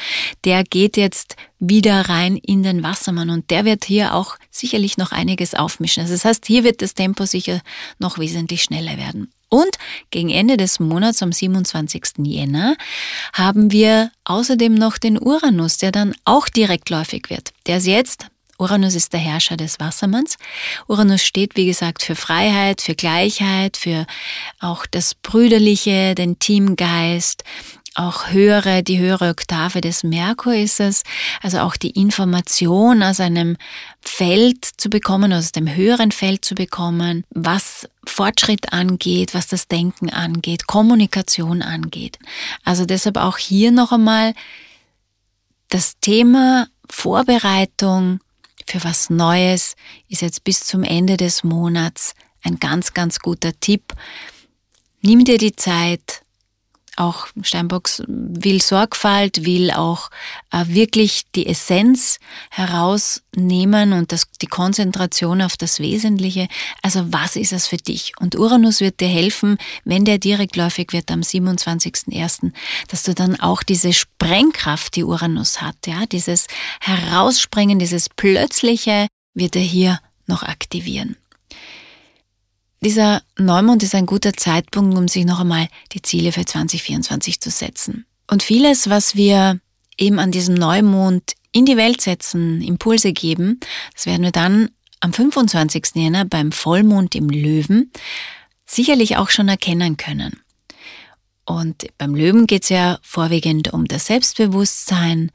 der 0.44 0.64
geht 0.64 0.97
jetzt 0.97 1.37
wieder 1.59 2.09
rein 2.09 2.37
in 2.37 2.62
den 2.62 2.82
Wassermann 2.82 3.30
und 3.30 3.50
der 3.50 3.64
wird 3.64 3.85
hier 3.85 4.14
auch 4.14 4.37
sicherlich 4.50 4.99
noch 4.99 5.12
einiges 5.12 5.54
aufmischen. 5.54 6.02
Also 6.02 6.14
das 6.14 6.25
heißt, 6.25 6.47
hier 6.47 6.64
wird 6.64 6.82
das 6.82 6.94
Tempo 6.94 7.25
sicher 7.25 7.61
noch 7.99 8.18
wesentlich 8.18 8.62
schneller 8.62 8.97
werden. 8.97 9.30
Und 9.49 9.76
gegen 10.11 10.30
Ende 10.30 10.56
des 10.56 10.80
Monats, 10.80 11.23
am 11.23 11.30
27. 11.30 12.02
Jänner, 12.25 12.75
haben 13.35 13.71
wir 13.71 14.11
außerdem 14.25 14.75
noch 14.75 14.97
den 14.97 15.21
Uranus, 15.21 15.76
der 15.76 15.92
dann 15.92 16.14
auch 16.25 16.49
direktläufig 16.49 17.28
wird. 17.28 17.50
Der 17.66 17.76
ist 17.76 17.87
jetzt 17.87 18.26
Uranus 18.62 18.95
ist 18.95 19.12
der 19.12 19.19
Herrscher 19.19 19.57
des 19.57 19.81
Wassermanns. 19.81 20.37
Uranus 20.87 21.23
steht, 21.23 21.57
wie 21.57 21.66
gesagt, 21.66 22.04
für 22.04 22.14
Freiheit, 22.14 22.81
für 22.81 22.95
Gleichheit, 22.95 23.76
für 23.76 24.07
auch 24.61 24.87
das 24.87 25.16
Brüderliche, 25.16 26.14
den 26.14 26.38
Teamgeist, 26.38 27.42
auch 27.95 28.31
höhere, 28.31 28.85
die 28.85 28.99
höhere 28.99 29.31
Oktave 29.31 29.81
des 29.81 30.04
Merkur 30.04 30.54
ist 30.54 30.78
es, 30.78 31.02
also 31.42 31.59
auch 31.59 31.76
die 31.76 31.90
Information 31.90 33.02
aus 33.02 33.19
einem 33.19 33.57
Feld 34.00 34.64
zu 34.64 34.88
bekommen, 34.88 35.33
aus 35.33 35.50
dem 35.50 35.75
höheren 35.75 36.12
Feld 36.12 36.45
zu 36.45 36.54
bekommen, 36.54 37.25
was 37.31 37.88
Fortschritt 38.07 38.73
angeht, 38.73 39.35
was 39.35 39.49
das 39.49 39.66
Denken 39.66 40.09
angeht, 40.09 40.69
Kommunikation 40.69 41.62
angeht. 41.62 42.19
Also 42.64 42.87
deshalb 42.87 43.16
auch 43.16 43.38
hier 43.38 43.73
noch 43.73 43.92
einmal 43.92 44.35
das 45.69 45.99
Thema 46.00 46.69
Vorbereitung, 46.88 48.21
für 48.66 48.83
was 48.85 49.11
Neues 49.11 49.75
ist 50.09 50.23
jetzt 50.23 50.45
bis 50.45 50.61
zum 50.61 50.83
Ende 50.83 51.16
des 51.16 51.45
Monats 51.45 52.14
ein 52.42 52.59
ganz, 52.59 52.95
ganz 52.95 53.21
guter 53.21 53.52
Tipp. 53.61 53.95
Nimm 55.00 55.25
dir 55.25 55.38
die 55.38 55.57
Zeit, 55.57 56.22
auch 56.96 57.28
Steinbocks 57.42 58.02
will 58.06 58.61
Sorgfalt, 58.61 59.44
will 59.44 59.70
auch 59.70 60.11
äh, 60.50 60.64
wirklich 60.66 61.25
die 61.34 61.46
Essenz 61.46 62.18
herausnehmen 62.50 63.92
und 63.92 64.12
das, 64.12 64.26
die 64.40 64.46
Konzentration 64.46 65.42
auf 65.42 65.56
das 65.56 65.80
Wesentliche. 65.80 66.49
Also 66.82 67.12
was 67.12 67.37
ist 67.37 67.52
es 67.52 67.66
für 67.66 67.76
dich? 67.76 68.12
Und 68.20 68.38
Uranus 68.38 68.80
wird 68.80 69.00
dir 69.00 69.08
helfen, 69.08 69.58
wenn 69.84 70.04
der 70.04 70.18
direktläufig 70.18 70.92
wird 70.92 71.11
am 71.11 71.20
27.01., 71.20 72.52
dass 72.88 73.02
du 73.02 73.14
dann 73.14 73.40
auch 73.40 73.62
diese 73.62 73.92
Sprengkraft, 73.92 74.96
die 74.96 75.04
Uranus 75.04 75.61
hat, 75.61 75.76
ja, 75.87 76.06
dieses 76.06 76.46
Herausspringen, 76.80 77.78
dieses 77.78 78.08
Plötzliche, 78.08 79.08
wird 79.34 79.56
er 79.56 79.62
hier 79.62 80.00
noch 80.26 80.42
aktivieren. 80.42 81.16
Dieser 82.84 83.22
Neumond 83.38 83.84
ist 83.84 83.94
ein 83.94 84.06
guter 84.06 84.32
Zeitpunkt, 84.32 84.98
um 84.98 85.06
sich 85.06 85.24
noch 85.24 85.38
einmal 85.38 85.68
die 85.92 86.02
Ziele 86.02 86.32
für 86.32 86.44
2024 86.44 87.40
zu 87.40 87.48
setzen. 87.48 88.06
Und 88.28 88.42
vieles, 88.42 88.90
was 88.90 89.14
wir 89.14 89.60
eben 89.98 90.18
an 90.18 90.32
diesem 90.32 90.54
Neumond 90.54 91.34
in 91.52 91.64
die 91.64 91.76
Welt 91.76 92.00
setzen, 92.00 92.60
Impulse 92.60 93.12
geben, 93.12 93.60
das 93.94 94.06
werden 94.06 94.22
wir 94.22 94.32
dann 94.32 94.70
am 94.98 95.12
25. 95.12 95.94
Jänner 95.94 96.24
beim 96.24 96.50
Vollmond 96.50 97.14
im 97.14 97.28
Löwen 97.28 97.92
sicherlich 98.66 99.16
auch 99.16 99.30
schon 99.30 99.48
erkennen 99.48 99.96
können. 99.96 100.40
Und 101.44 101.86
beim 101.98 102.16
Löwen 102.16 102.48
geht 102.48 102.64
es 102.64 102.68
ja 102.68 102.98
vorwiegend 103.02 103.72
um 103.72 103.86
das 103.86 104.06
Selbstbewusstsein. 104.06 105.30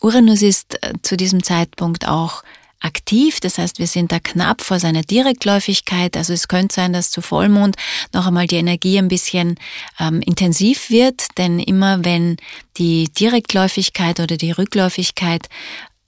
Uranus 0.00 0.40
ist 0.40 0.82
äh, 0.82 0.94
zu 1.02 1.16
diesem 1.18 1.42
Zeitpunkt 1.42 2.08
auch 2.08 2.42
aktiv. 2.80 3.40
Das 3.40 3.58
heißt, 3.58 3.78
wir 3.78 3.86
sind 3.86 4.12
da 4.12 4.20
knapp 4.20 4.62
vor 4.62 4.78
seiner 4.78 5.02
Direktläufigkeit. 5.02 6.16
Also 6.16 6.32
es 6.32 6.48
könnte 6.48 6.74
sein, 6.74 6.92
dass 6.92 7.10
zu 7.10 7.20
Vollmond 7.20 7.76
noch 8.12 8.26
einmal 8.26 8.46
die 8.46 8.56
Energie 8.56 8.98
ein 8.98 9.08
bisschen 9.08 9.56
ähm, 9.98 10.20
intensiv 10.20 10.90
wird, 10.90 11.26
denn 11.38 11.58
immer 11.58 12.04
wenn 12.04 12.36
die 12.76 13.08
Direktläufigkeit 13.08 14.20
oder 14.20 14.36
die 14.36 14.52
Rückläufigkeit 14.52 15.48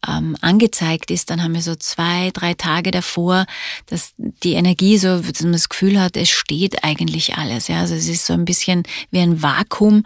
ähm, 0.09 0.37
angezeigt 0.41 1.11
ist, 1.11 1.31
dann 1.31 1.43
haben 1.43 1.55
wir 1.55 1.63
so 1.63 1.75
zwei, 1.75 2.31
drei 2.33 2.55
Tage 2.55 2.91
davor, 2.91 3.47
dass 3.87 4.15
die 4.17 4.55
Energie 4.55 4.97
so, 4.99 5.21
dass 5.21 5.43
man 5.43 5.53
das 5.53 5.69
Gefühl 5.69 6.01
hat, 6.01 6.17
es 6.17 6.31
steht 6.31 6.85
eigentlich 6.85 7.37
alles. 7.37 7.69
Ja, 7.69 7.81
also 7.81 7.95
es 7.95 8.09
ist 8.09 8.25
so 8.25 8.33
ein 8.33 8.45
bisschen 8.45 8.85
wie 9.11 9.21
ein 9.21 9.43
Vakuum. 9.43 10.05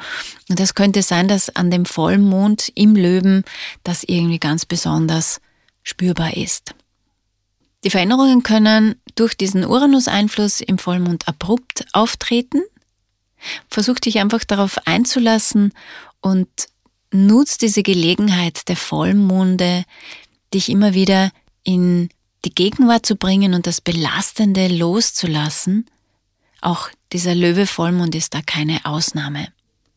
Und 0.49 0.59
das 0.59 0.75
könnte 0.75 1.03
sein, 1.03 1.29
dass 1.29 1.55
an 1.55 1.71
dem 1.71 1.85
Vollmond 1.85 2.73
im 2.75 2.97
Löwen 2.97 3.45
das 3.85 4.03
irgendwie 4.03 4.41
ganz 4.41 4.67
besonders 4.67 5.41
spürbar 5.85 6.37
ist. 6.37 6.75
Die 7.85 7.91
Veränderungen 7.91 8.43
können 8.43 8.97
durch 9.15 9.37
diesen 9.37 9.65
Uranus-Einfluss 9.65 10.61
im 10.61 10.79
Vollmond 10.79 11.29
abrupt 11.29 11.85
auftreten. 11.93 12.63
Versuch 13.69 14.01
dich 14.01 14.19
einfach 14.19 14.43
darauf 14.43 14.79
einzulassen 14.87 15.73
und 16.21 16.49
nutz 17.13 17.59
diese 17.59 17.83
Gelegenheit 17.83 18.69
der 18.69 18.77
Vollmonde, 18.77 19.85
dich 20.53 20.71
immer 20.71 20.95
wieder 20.95 21.31
in 21.63 22.09
die 22.45 22.55
Gegenwart 22.55 23.07
zu 23.07 23.17
bringen 23.17 23.55
und 23.55 23.67
das 23.67 23.81
Belastende 23.81 24.69
loszulassen. 24.69 25.87
Auch 26.63 26.89
dieser 27.13 27.35
Löwe-Vollmond 27.35 28.15
ist 28.15 28.35
da 28.35 28.41
keine 28.41 28.85
Ausnahme. 28.85 29.49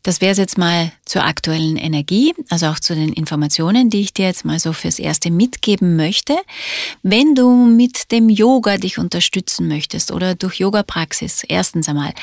Das 0.07 0.21
wäre 0.21 0.31
es 0.31 0.37
jetzt 0.37 0.57
mal 0.57 0.93
zur 1.03 1.25
aktuellen 1.25 1.75
Energie, 1.75 2.33
also 2.47 2.67
auch 2.67 2.79
zu 2.79 2.95
den 2.95 3.11
Informationen, 3.11 3.89
die 3.89 3.99
ich 3.99 4.13
dir 4.13 4.27
jetzt 4.27 4.45
mal 4.45 4.57
so 4.57 4.71
fürs 4.71 4.99
Erste 4.99 5.29
mitgeben 5.29 5.97
möchte. 5.97 6.37
Wenn 7.03 7.35
du 7.35 7.65
mit 7.65 8.09
dem 8.13 8.29
Yoga 8.29 8.77
dich 8.77 8.99
unterstützen 8.99 9.67
möchtest 9.67 10.13
oder 10.13 10.33
durch 10.33 10.59
Yoga-Praxis, 10.59 11.43
erstens 11.49 11.89
einmal, 11.89 12.13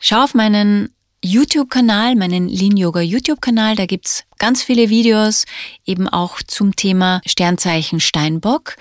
schau 0.00 0.24
auf 0.24 0.34
meinen 0.34 0.88
YouTube-Kanal, 1.24 2.16
meinen 2.16 2.48
Lean 2.48 2.76
Yoga 2.76 3.02
YouTube-Kanal. 3.02 3.76
Da 3.76 3.86
gibt's 3.86 4.24
ganz 4.38 4.64
viele 4.64 4.88
Videos, 4.88 5.44
eben 5.86 6.08
auch 6.08 6.42
zum 6.44 6.74
Thema 6.74 7.20
Sternzeichen 7.24 8.00
Steinbock 8.00 8.74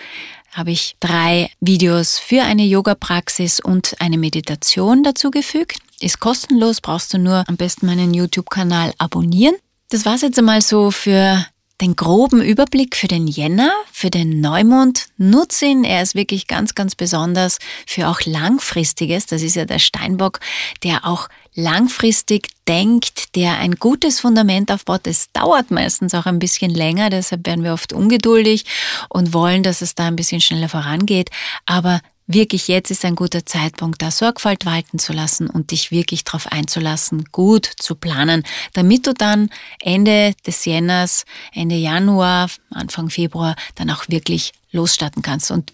habe 0.57 0.71
ich 0.71 0.95
drei 0.99 1.51
Videos 1.61 2.17
für 2.17 2.41
eine 2.41 2.63
Yoga-Praxis 2.63 3.59
und 3.59 3.95
eine 3.99 4.17
Meditation 4.17 5.03
dazu 5.03 5.29
gefügt. 5.29 5.77
Ist 6.01 6.19
kostenlos, 6.19 6.81
brauchst 6.81 7.13
du 7.13 7.19
nur 7.19 7.43
am 7.47 7.57
besten 7.57 7.85
meinen 7.85 8.13
YouTube-Kanal 8.13 8.93
abonnieren. 8.97 9.55
Das 9.89 10.05
war's 10.05 10.21
jetzt 10.21 10.39
einmal 10.39 10.63
so 10.63 10.89
für 10.89 11.45
den 11.79 11.95
groben 11.95 12.41
Überblick 12.41 12.95
für 12.95 13.07
den 13.07 13.27
Jänner, 13.27 13.71
für 13.91 14.09
den 14.09 14.41
Neumond. 14.41 15.05
Nutze 15.17 15.67
ihn, 15.67 15.83
er 15.83 16.01
ist 16.01 16.15
wirklich 16.15 16.47
ganz, 16.47 16.73
ganz 16.73 16.95
besonders 16.95 17.59
für 17.85 18.07
auch 18.07 18.21
langfristiges. 18.25 19.27
Das 19.27 19.43
ist 19.43 19.55
ja 19.55 19.65
der 19.65 19.77
Steinbock, 19.77 20.39
der 20.83 21.05
auch 21.05 21.29
langfristig 21.57 22.49
denkt, 22.67 23.35
der 23.35 23.57
ein 23.57 23.75
gutes 23.75 24.19
Fundament 24.19 24.71
aufbaut. 24.71 25.07
Es 25.07 25.31
dauert 25.33 25.71
meistens 25.71 26.13
auch 26.13 26.27
ein 26.27 26.37
bisschen 26.37 26.69
länger, 26.69 27.09
deshalb 27.09 27.47
werden 27.47 27.63
wir 27.63 27.73
oft 27.73 27.93
ungeduldig 27.93 28.65
und 29.09 29.33
wollen, 29.33 29.63
dass 29.63 29.81
es 29.81 29.95
da 29.95 30.05
ein 30.05 30.15
bisschen 30.15 30.39
schneller 30.39 30.69
vorangeht. 30.69 31.31
Aber 31.65 31.99
wirklich 32.27 32.67
jetzt 32.67 32.91
ist 32.91 33.03
ein 33.05 33.15
guter 33.15 33.43
Zeitpunkt, 33.43 34.03
da 34.03 34.11
Sorgfalt 34.11 34.67
walten 34.67 34.99
zu 34.99 35.13
lassen 35.13 35.49
und 35.49 35.71
dich 35.71 35.89
wirklich 35.89 36.23
darauf 36.23 36.45
einzulassen, 36.45 37.25
gut 37.31 37.67
zu 37.77 37.95
planen, 37.95 38.43
damit 38.73 39.07
du 39.07 39.15
dann 39.15 39.49
Ende 39.81 40.35
des 40.45 40.63
Jänners, 40.65 41.25
Ende 41.53 41.75
Januar, 41.75 42.51
Anfang 42.69 43.09
Februar 43.09 43.55
dann 43.73 43.89
auch 43.89 44.03
wirklich 44.09 44.51
losstarten 44.71 45.23
kannst. 45.23 45.49
Und 45.49 45.73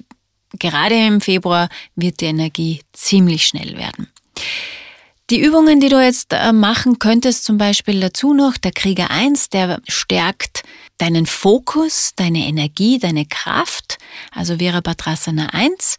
gerade 0.60 0.96
im 0.96 1.20
Februar 1.20 1.68
wird 1.98 2.22
die 2.22 2.25
Energie 2.25 2.82
ziemlich 2.94 3.46
schnell 3.46 3.75
werden. 3.75 4.08
Die 5.34 5.42
Übungen, 5.42 5.80
die 5.80 5.90
du 5.90 6.00
jetzt 6.00 6.32
äh, 6.32 6.54
machen 6.54 7.00
könntest, 7.00 7.44
zum 7.44 7.58
Beispiel 7.58 8.00
dazu 8.00 8.36
noch 8.36 8.56
der 8.56 8.72
Krieger 8.72 9.10
1, 9.10 9.50
der 9.50 9.82
stärkt 9.88 10.62
deinen 11.00 11.25
Fokus, 11.25 12.12
deine 12.16 12.46
Energie, 12.46 13.00
deine 13.00 13.25
Kraft, 13.25 13.98
also 14.32 14.60
Virabhadrasana 14.60 15.48
1. 15.48 15.98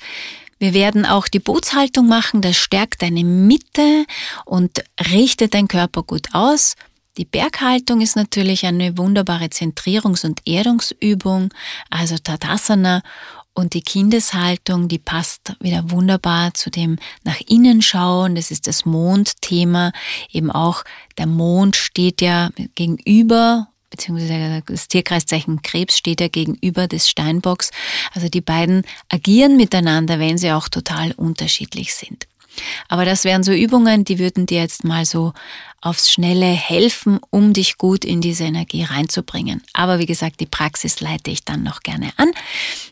Wir 0.60 0.72
werden 0.72 1.04
auch 1.04 1.26
die 1.26 1.40
Bootshaltung 1.40 2.06
machen, 2.06 2.42
das 2.42 2.56
stärkt 2.56 3.02
deine 3.02 3.24
Mitte 3.24 4.04
und 4.44 4.84
richtet 5.10 5.54
deinen 5.54 5.66
Körper 5.66 6.04
gut 6.04 6.28
aus. 6.32 6.76
Die 7.16 7.24
Berghaltung 7.24 8.02
ist 8.02 8.14
natürlich 8.14 8.66
eine 8.66 8.96
wunderbare 8.96 9.46
Zentrierungs- 9.46 10.24
und 10.24 10.42
Erdungsübung, 10.46 11.52
also 11.90 12.18
Tadasana. 12.18 13.02
Und 13.54 13.74
die 13.74 13.82
Kindeshaltung, 13.82 14.88
die 14.88 14.98
passt 14.98 15.54
wieder 15.60 15.90
wunderbar 15.90 16.54
zu 16.54 16.70
dem 16.70 16.98
nach 17.22 17.40
innen 17.46 17.82
schauen. 17.82 18.34
Das 18.34 18.50
ist 18.50 18.66
das 18.66 18.84
Mondthema. 18.84 19.92
Eben 20.32 20.50
auch 20.50 20.84
der 21.18 21.26
Mond 21.26 21.76
steht 21.76 22.20
ja 22.20 22.50
gegenüber 22.74 23.68
beziehungsweise 23.90 24.62
das 24.66 24.88
Tierkreiszeichen 24.88 25.62
Krebs 25.62 25.96
steht 25.96 26.20
ja 26.20 26.26
gegenüber 26.26 26.88
des 26.88 27.08
Steinbocks. 27.08 27.70
Also 28.12 28.28
die 28.28 28.40
beiden 28.40 28.82
agieren 29.08 29.56
miteinander, 29.56 30.18
wenn 30.18 30.36
sie 30.36 30.50
auch 30.50 30.68
total 30.68 31.12
unterschiedlich 31.12 31.94
sind. 31.94 32.26
Aber 32.88 33.04
das 33.04 33.24
wären 33.24 33.42
so 33.42 33.52
Übungen, 33.52 34.04
die 34.04 34.18
würden 34.18 34.46
dir 34.46 34.60
jetzt 34.60 34.84
mal 34.84 35.04
so 35.04 35.32
aufs 35.84 36.10
Schnelle 36.10 36.46
helfen, 36.46 37.20
um 37.30 37.52
dich 37.52 37.76
gut 37.76 38.04
in 38.04 38.20
diese 38.20 38.44
Energie 38.44 38.84
reinzubringen. 38.84 39.62
Aber 39.72 39.98
wie 39.98 40.06
gesagt, 40.06 40.40
die 40.40 40.46
Praxis 40.46 41.00
leite 41.00 41.30
ich 41.30 41.44
dann 41.44 41.62
noch 41.62 41.80
gerne 41.80 42.10
an. 42.16 42.30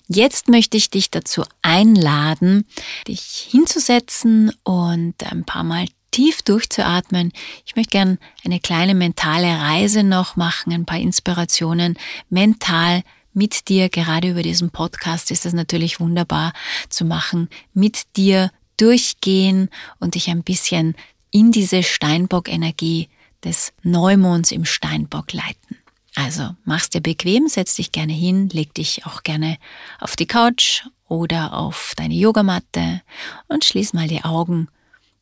Jetzt 0.09 0.49
möchte 0.49 0.77
ich 0.77 0.91
dich 0.91 1.11
dazu 1.11 1.45
einladen, 1.63 2.67
dich 3.09 3.49
hinzusetzen 3.51 4.53
und 4.63 5.15
ein 5.25 5.45
paar 5.45 5.65
Mal 5.65 5.87
tief 6.11 6.43
durchzuatmen. 6.43 7.33
Ich 7.65 7.75
möchte 7.77 7.93
gern 7.93 8.19
eine 8.45 8.61
kleine 8.61 8.95
mentale 8.95 9.49
Reise 9.49 10.03
noch 10.03 10.37
machen, 10.37 10.73
ein 10.73 10.85
paar 10.85 10.99
Inspirationen 10.99 11.99
mental 12.29 13.03
mit 13.33 13.69
dir. 13.69 13.89
Gerade 13.89 14.31
über 14.31 14.43
diesen 14.43 14.71
Podcast 14.71 15.31
ist 15.31 15.47
es 15.47 15.55
natürlich 15.55 15.99
wunderbar 15.99 16.53
zu 16.91 17.07
machen, 17.07 17.49
mit 17.73 18.17
dir 18.17 18.51
durchgehen 18.77 19.71
und 20.01 20.15
dich 20.15 20.29
ein 20.29 20.43
bisschen 20.43 20.95
in 21.33 21.51
diese 21.51 21.83
Steinbock-Energie 21.83 23.09
des 23.43 23.73
Neumonds 23.83 24.53
im 24.53 24.65
Steinbock 24.65 25.33
leiten. 25.33 25.79
Also 26.15 26.55
mach's 26.65 26.91
dir 26.91 27.01
bequem, 27.01 27.49
setz 27.49 27.75
dich 27.75 27.91
gerne 27.91 28.13
hin, 28.13 28.49
leg 28.51 28.73
dich 28.75 29.07
auch 29.07 29.23
gerne 29.23 29.59
auf 29.99 30.15
die 30.15 30.27
Couch 30.27 30.85
oder 31.09 31.55
auf 31.55 31.95
deine 31.97 32.15
Yogamatte 32.15 33.03
und 33.49 33.65
schließ 33.65 33.95
mal 33.95 34.09
die 34.09 34.23
Augen, 34.23 34.69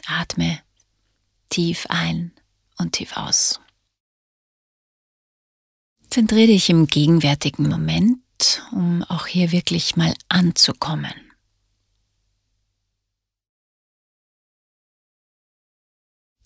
atme 0.06 0.60
tief 1.48 1.86
ein 1.88 2.32
und 2.76 2.92
tief 2.92 3.16
aus. 3.16 3.60
Zentriere 6.10 6.48
dich 6.48 6.68
im 6.70 6.88
gegenwärtigen 6.88 7.68
Moment, 7.68 8.62
um 8.72 9.04
auch 9.04 9.28
hier 9.28 9.52
wirklich 9.52 9.94
mal 9.94 10.12
anzukommen. 10.28 11.29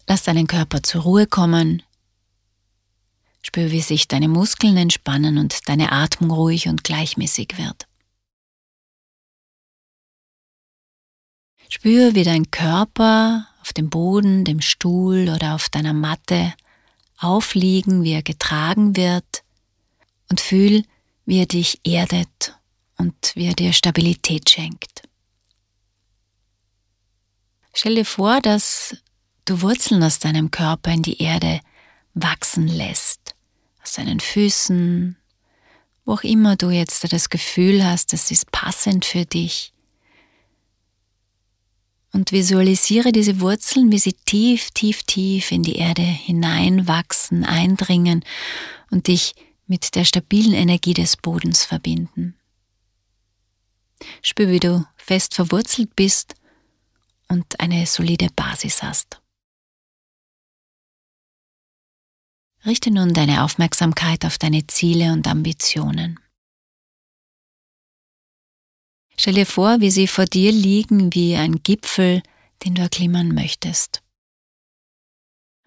Lass 0.07 0.25
deinen 0.25 0.47
Körper 0.47 0.83
zur 0.83 1.03
Ruhe 1.03 1.27
kommen. 1.27 1.83
Spür, 3.43 3.71
wie 3.71 3.81
sich 3.81 4.09
deine 4.09 4.29
Muskeln 4.29 4.77
entspannen 4.77 5.39
und 5.39 5.69
deine 5.69 5.93
Atmung 5.93 6.31
ruhig 6.31 6.69
und 6.69 6.85
gleichmäßig 6.85 7.57
wird. 7.57 7.87
Spür, 11.69 12.15
wie 12.15 12.25
dein 12.25 12.51
Körper 12.51 13.47
auf 13.61 13.73
dem 13.73 13.91
Boden, 13.91 14.45
dem 14.45 14.61
Stuhl 14.61 15.29
oder 15.29 15.55
auf 15.55 15.69
deiner 15.69 15.93
Matte 15.95 16.55
aufliegen, 17.19 18.03
wie 18.03 18.13
er 18.13 18.23
getragen 18.23 18.97
wird 18.97 19.43
und 20.31 20.41
fühl, 20.41 20.85
wie 21.25 21.39
er 21.41 21.47
dich 21.47 21.81
erdet 21.85 22.59
und 22.97 23.33
wie 23.35 23.47
er 23.47 23.55
dir 23.55 23.73
Stabilität 23.73 24.51
schenkt. 24.51 25.03
Stell 27.73 27.97
dir 27.97 28.05
vor, 28.05 28.41
dass 28.41 28.97
du 29.45 29.61
Wurzeln 29.61 30.03
aus 30.03 30.19
deinem 30.19 30.51
Körper 30.51 30.93
in 30.93 31.03
die 31.03 31.21
Erde 31.23 31.61
wachsen 32.15 32.69
lässt, 32.69 33.35
aus 33.83 33.93
deinen 33.93 34.21
Füßen, 34.21 35.17
wo 36.05 36.15
auch 36.15 36.23
immer 36.23 36.57
du 36.57 36.71
jetzt 36.71 37.13
das 37.13 37.29
Gefühl 37.29 37.85
hast, 37.85 38.13
das 38.13 38.31
ist 38.31 38.51
passend 38.53 39.05
für 39.05 39.25
dich. 39.25 39.73
Und 42.13 42.31
visualisiere 42.31 43.11
diese 43.11 43.41
Wurzeln, 43.41 43.91
wie 43.91 43.99
sie 43.99 44.13
tief, 44.13 44.71
tief, 44.71 45.03
tief 45.03 45.51
in 45.51 45.65
die 45.65 45.77
Erde 45.77 46.03
hineinwachsen, 46.03 47.45
eindringen 47.45 48.25
und 48.91 49.09
dich 49.09 49.35
mit 49.67 49.97
der 49.97 50.05
stabilen 50.05 50.55
Energie 50.55 50.95
des 50.95 51.17
Bodens 51.17 51.65
verbinden. 51.65 52.37
Spür, 54.23 54.49
wie 54.49 54.61
du 54.61 54.87
fest 54.97 55.35
verwurzelt 55.35 55.97
bist 55.97 56.35
und 57.29 57.59
eine 57.59 57.87
solide 57.87 58.29
Basis 58.37 58.83
hast. 58.83 59.21
Richte 62.67 62.91
nun 62.91 63.13
deine 63.13 63.45
Aufmerksamkeit 63.45 64.25
auf 64.25 64.39
deine 64.39 64.67
Ziele 64.67 65.13
und 65.13 65.29
Ambitionen. 65.29 66.19
Stell 69.17 69.35
dir 69.35 69.47
vor, 69.47 69.81
wie 69.81 69.91
sie 69.91 70.07
vor 70.07 70.25
dir 70.25 70.51
liegen 70.51 71.15
wie 71.15 71.37
ein 71.37 71.63
Gipfel, 71.63 72.23
den 72.65 72.75
du 72.75 72.83
erklimmen 72.83 73.35
möchtest. 73.35 74.03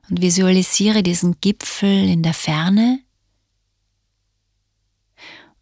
Und 0.10 0.22
visualisiere 0.22 1.04
diesen 1.04 1.40
Gipfel 1.40 2.10
in 2.10 2.24
der 2.24 2.34
Ferne 2.34 3.00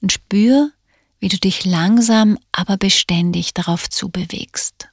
und 0.01 0.11
spür, 0.11 0.71
wie 1.19 1.27
du 1.27 1.37
dich 1.37 1.65
langsam, 1.65 2.37
aber 2.51 2.77
beständig 2.77 3.53
darauf 3.53 3.89
zubewegst. 3.89 4.89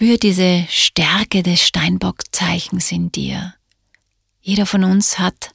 Spür 0.00 0.16
diese 0.16 0.64
Stärke 0.70 1.42
des 1.42 1.60
Steinbockzeichens 1.60 2.90
in 2.90 3.12
dir. 3.12 3.52
Jeder 4.40 4.64
von 4.64 4.82
uns 4.82 5.18
hat 5.18 5.52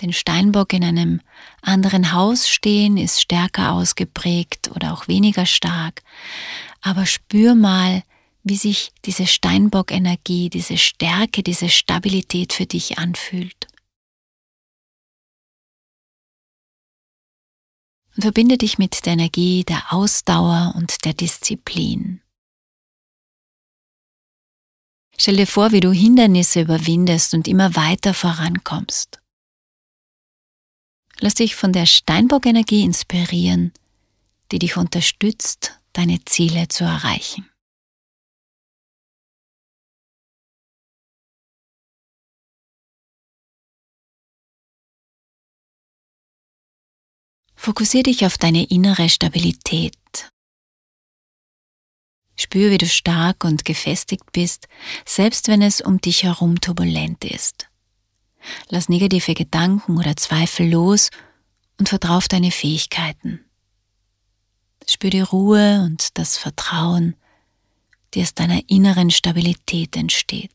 den 0.00 0.14
Steinbock 0.14 0.72
in 0.72 0.82
einem 0.82 1.20
anderen 1.60 2.12
Haus 2.12 2.48
stehen, 2.48 2.96
ist 2.96 3.20
stärker 3.20 3.72
ausgeprägt 3.72 4.70
oder 4.74 4.94
auch 4.94 5.06
weniger 5.06 5.44
stark. 5.44 6.00
Aber 6.80 7.04
spür 7.04 7.54
mal, 7.54 8.02
wie 8.42 8.56
sich 8.56 8.90
diese 9.04 9.26
Steinbock-Energie, 9.26 10.48
diese 10.48 10.78
Stärke, 10.78 11.42
diese 11.42 11.68
Stabilität 11.68 12.54
für 12.54 12.64
dich 12.64 12.96
anfühlt. 12.96 13.66
Und 18.16 18.22
verbinde 18.22 18.56
dich 18.56 18.78
mit 18.78 19.04
der 19.04 19.12
Energie 19.12 19.62
der 19.62 19.92
Ausdauer 19.92 20.72
und 20.74 21.04
der 21.04 21.12
Disziplin. 21.12 22.22
Stell 25.16 25.36
dir 25.36 25.46
vor, 25.46 25.72
wie 25.72 25.80
du 25.80 25.92
Hindernisse 25.92 26.62
überwindest 26.62 27.34
und 27.34 27.46
immer 27.48 27.76
weiter 27.76 28.14
vorankommst. 28.14 29.20
Lass 31.20 31.34
dich 31.34 31.54
von 31.54 31.72
der 31.72 31.86
Steinbock-Energie 31.86 32.82
inspirieren, 32.82 33.72
die 34.50 34.58
dich 34.58 34.76
unterstützt, 34.76 35.80
deine 35.92 36.24
Ziele 36.24 36.68
zu 36.68 36.84
erreichen. 36.84 37.48
Fokussiere 47.54 48.02
dich 48.02 48.26
auf 48.26 48.36
deine 48.36 48.64
innere 48.64 49.08
Stabilität. 49.08 49.94
Spür, 52.36 52.70
wie 52.70 52.78
du 52.78 52.86
stark 52.86 53.44
und 53.44 53.64
gefestigt 53.64 54.32
bist, 54.32 54.68
selbst 55.06 55.48
wenn 55.48 55.62
es 55.62 55.80
um 55.80 56.00
dich 56.00 56.24
herum 56.24 56.60
turbulent 56.60 57.24
ist. 57.24 57.68
Lass 58.68 58.88
negative 58.88 59.34
Gedanken 59.34 59.98
oder 59.98 60.16
Zweifel 60.16 60.70
los 60.70 61.10
und 61.78 61.88
vertrau 61.88 62.16
auf 62.16 62.28
deine 62.28 62.50
Fähigkeiten. 62.50 63.44
Spür 64.86 65.10
die 65.10 65.20
Ruhe 65.20 65.82
und 65.84 66.18
das 66.18 66.36
Vertrauen, 66.36 67.16
die 68.12 68.22
aus 68.22 68.34
deiner 68.34 68.60
inneren 68.68 69.10
Stabilität 69.10 69.96
entsteht. 69.96 70.52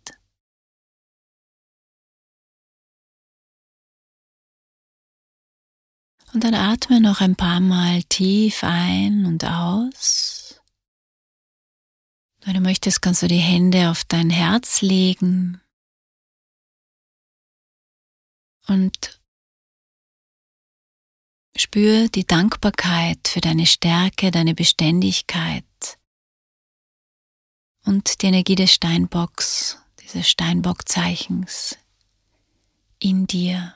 Und 6.31 6.43
dann 6.43 6.53
atme 6.53 7.01
noch 7.01 7.21
ein 7.21 7.35
paar 7.35 7.59
Mal 7.59 8.03
tief 8.03 8.63
ein 8.63 9.25
und 9.25 9.43
aus. 9.45 10.38
Wenn 12.41 12.53
du 12.53 12.61
möchtest, 12.61 13.01
kannst 13.01 13.21
du 13.21 13.27
die 13.27 13.37
Hände 13.37 13.89
auf 13.89 14.05
dein 14.05 14.29
Herz 14.29 14.81
legen 14.81 15.61
und 18.67 19.19
spür 21.55 22.07
die 22.07 22.25
Dankbarkeit 22.25 23.27
für 23.27 23.41
deine 23.41 23.65
Stärke, 23.65 24.31
deine 24.31 24.55
Beständigkeit 24.55 25.65
und 27.85 28.21
die 28.21 28.27
Energie 28.27 28.55
des 28.55 28.73
Steinbocks, 28.73 29.77
dieses 30.01 30.29
Steinbockzeichens 30.29 31.77
in 32.99 33.27
dir. 33.27 33.75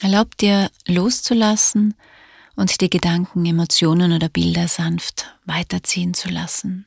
Erlaub 0.00 0.36
dir 0.38 0.70
loszulassen 0.86 1.94
und 2.56 2.80
die 2.80 2.90
Gedanken, 2.90 3.44
Emotionen 3.46 4.12
oder 4.12 4.28
Bilder 4.28 4.68
sanft 4.68 5.36
weiterziehen 5.44 6.14
zu 6.14 6.28
lassen. 6.28 6.86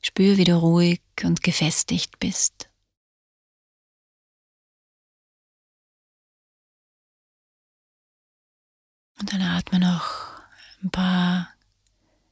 Spür, 0.00 0.36
wie 0.36 0.44
du 0.44 0.56
ruhig 0.56 1.02
und 1.22 1.42
gefestigt 1.42 2.18
bist. 2.18 2.68
Und 9.20 9.32
dann 9.32 9.42
atme 9.42 9.78
noch 9.78 10.42
ein 10.82 10.90
paar 10.90 11.48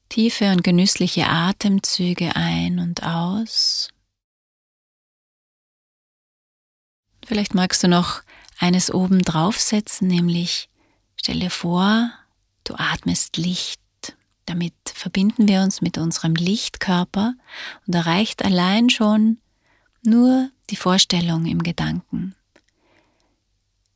tiefe 0.09 0.51
und 0.51 0.65
genüssliche 0.65 1.29
Atemzüge 1.29 2.35
ein 2.35 2.81
und 2.81 3.05
aus. 3.05 3.91
Vielleicht 7.25 7.55
magst 7.55 7.85
du 7.85 7.89
noch 7.89 8.23
eines 8.59 8.93
oben 8.93 9.23
draufsetzen, 9.23 10.09
nämlich 10.09 10.70
stell 11.21 11.39
dir 11.39 11.51
vor, 11.51 12.11
du 12.65 12.75
atmest 12.77 13.37
Licht. 13.37 13.81
Damit 14.47 14.75
verbinden 14.87 15.47
wir 15.49 15.61
uns 15.61 15.83
mit 15.83 15.99
unserem 15.99 16.35
Lichtkörper 16.35 17.35
und 17.87 17.95
erreicht 17.95 18.43
allein 18.43 18.89
schon 18.89 19.39
nur 20.03 20.51
die 20.71 20.77
Vorstellung 20.77 21.45
im 21.45 21.63
Gedanken. 21.63 22.35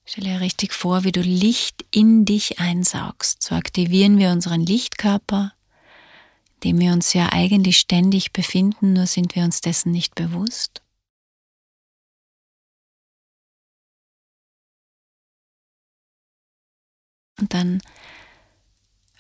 Stell 0.05 0.25
dir 0.25 0.41
richtig 0.41 0.75
vor, 0.75 1.05
wie 1.05 1.13
du 1.13 1.23
Licht 1.23 1.87
in 1.91 2.27
dich 2.27 2.61
einsaugst. 2.61 3.43
So 3.43 3.55
aktivieren 3.55 4.19
wir 4.19 4.31
unseren 4.31 4.61
Lichtkörper, 4.61 5.55
in 6.57 6.61
dem 6.61 6.81
wir 6.81 6.93
uns 6.93 7.15
ja 7.15 7.33
eigentlich 7.33 7.79
ständig 7.79 8.33
befinden, 8.33 8.93
nur 8.93 9.07
sind 9.07 9.35
wir 9.35 9.45
uns 9.45 9.63
dessen 9.63 9.93
nicht 9.93 10.15
bewusst. 10.15 10.84
Und 17.38 17.55
dann 17.55 17.81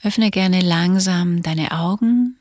öffne 0.02 0.30
gerne 0.30 0.60
langsam 0.60 1.42
deine 1.42 1.72
Augen. 1.72 2.36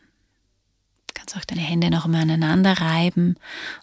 Du 1.07 1.13
kannst 1.13 1.37
auch 1.37 1.45
deine 1.45 1.61
Hände 1.61 1.89
noch 1.89 2.07
mal 2.07 2.21
aneinander 2.21 2.73
reiben 2.79 3.35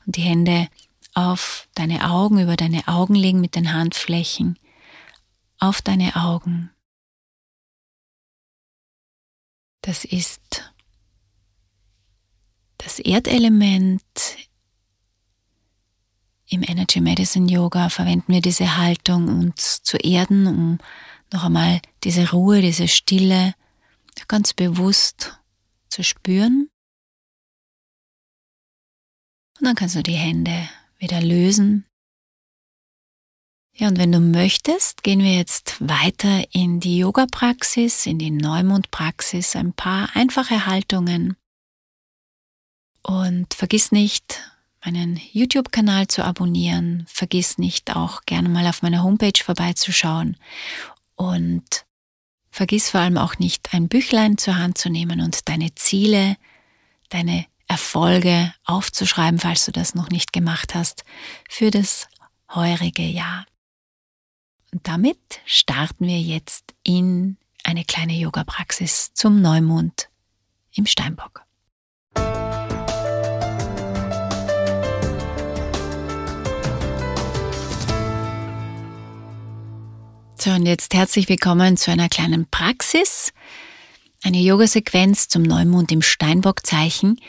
und 0.06 0.16
die 0.16 0.22
Hände 0.22 0.68
auf 1.14 1.68
deine 1.74 2.08
Augen, 2.10 2.40
über 2.40 2.56
deine 2.56 2.86
Augen 2.86 3.14
legen 3.14 3.40
mit 3.40 3.56
den 3.56 3.72
Handflächen, 3.72 4.58
auf 5.58 5.82
deine 5.82 6.14
Augen. 6.16 6.70
Das 9.82 10.04
ist 10.04 10.72
das 12.78 12.98
Erdelement. 12.98 14.02
Im 16.46 16.62
Energy 16.62 17.00
Medicine 17.00 17.50
Yoga 17.50 17.88
verwenden 17.88 18.32
wir 18.32 18.42
diese 18.42 18.76
Haltung, 18.76 19.28
uns 19.28 19.82
zu 19.82 19.96
erden, 19.96 20.46
um 20.46 20.78
noch 21.32 21.44
einmal 21.44 21.80
diese 22.04 22.30
Ruhe, 22.30 22.60
diese 22.60 22.88
Stille 22.88 23.54
ganz 24.28 24.54
bewusst 24.54 25.38
zu 25.88 26.04
spüren. 26.04 26.70
Und 29.58 29.66
dann 29.66 29.74
kannst 29.74 29.96
du 29.96 30.02
die 30.02 30.12
Hände 30.12 30.68
wieder 30.98 31.20
lösen. 31.20 31.86
Ja, 33.74 33.88
und 33.88 33.98
wenn 33.98 34.12
du 34.12 34.20
möchtest, 34.20 35.02
gehen 35.02 35.20
wir 35.20 35.34
jetzt 35.34 35.76
weiter 35.80 36.44
in 36.52 36.80
die 36.80 36.98
Yoga-Praxis, 36.98 38.06
in 38.06 38.18
die 38.18 38.30
Neumond-Praxis, 38.30 39.56
ein 39.56 39.72
paar 39.72 40.14
einfache 40.14 40.66
Haltungen. 40.66 41.36
Und 43.02 43.54
vergiss 43.54 43.90
nicht, 43.90 44.42
meinen 44.84 45.18
YouTube-Kanal 45.32 46.08
zu 46.08 46.24
abonnieren. 46.24 47.06
Vergiss 47.08 47.58
nicht 47.58 47.96
auch 47.96 48.22
gerne 48.26 48.48
mal 48.48 48.66
auf 48.66 48.82
meiner 48.82 49.02
Homepage 49.02 49.42
vorbeizuschauen 49.42 50.36
und 51.20 51.84
vergiss 52.50 52.88
vor 52.88 53.00
allem 53.00 53.18
auch 53.18 53.38
nicht, 53.38 53.74
ein 53.74 53.88
Büchlein 53.88 54.38
zur 54.38 54.56
Hand 54.56 54.78
zu 54.78 54.88
nehmen 54.88 55.20
und 55.20 55.50
deine 55.50 55.74
Ziele, 55.74 56.38
deine 57.10 57.44
Erfolge 57.68 58.54
aufzuschreiben, 58.64 59.38
falls 59.38 59.66
du 59.66 59.70
das 59.70 59.94
noch 59.94 60.08
nicht 60.08 60.32
gemacht 60.32 60.74
hast, 60.74 61.04
für 61.46 61.70
das 61.70 62.08
heurige 62.48 63.02
Jahr. 63.02 63.44
Und 64.72 64.88
damit 64.88 65.18
starten 65.44 66.06
wir 66.06 66.18
jetzt 66.18 66.74
in 66.84 67.36
eine 67.64 67.84
kleine 67.84 68.14
Yoga-Praxis 68.14 69.12
zum 69.12 69.42
Neumond 69.42 70.08
im 70.72 70.86
Steinbock. 70.86 71.44
So, 80.42 80.52
und 80.52 80.64
jetzt 80.64 80.94
herzlich 80.94 81.28
willkommen 81.28 81.76
zu 81.76 81.90
einer 81.90 82.08
kleinen 82.08 82.46
Praxis, 82.46 83.34
eine 84.22 84.38
Yoga-Sequenz 84.38 85.28
zum 85.28 85.42
Neumond 85.42 85.92
im 85.92 86.00
Steinbockzeichen. 86.00 87.20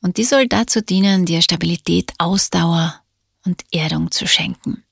Und 0.00 0.16
die 0.16 0.22
soll 0.22 0.46
dazu 0.46 0.80
dienen, 0.80 1.26
dir 1.26 1.42
Stabilität, 1.42 2.12
Ausdauer 2.18 3.02
und 3.44 3.64
Erdung 3.72 4.12
zu 4.12 4.28
schenken. 4.28 4.84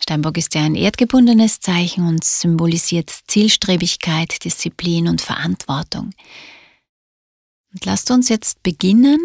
Steinbock 0.00 0.36
ist 0.36 0.52
ja 0.56 0.62
ein 0.62 0.74
erdgebundenes 0.74 1.60
Zeichen 1.60 2.04
und 2.04 2.24
symbolisiert 2.24 3.08
Zielstrebigkeit, 3.28 4.44
Disziplin 4.44 5.06
und 5.06 5.20
Verantwortung. 5.20 6.12
Und 7.72 7.84
lasst 7.84 8.10
uns 8.10 8.28
jetzt 8.28 8.64
beginnen 8.64 9.20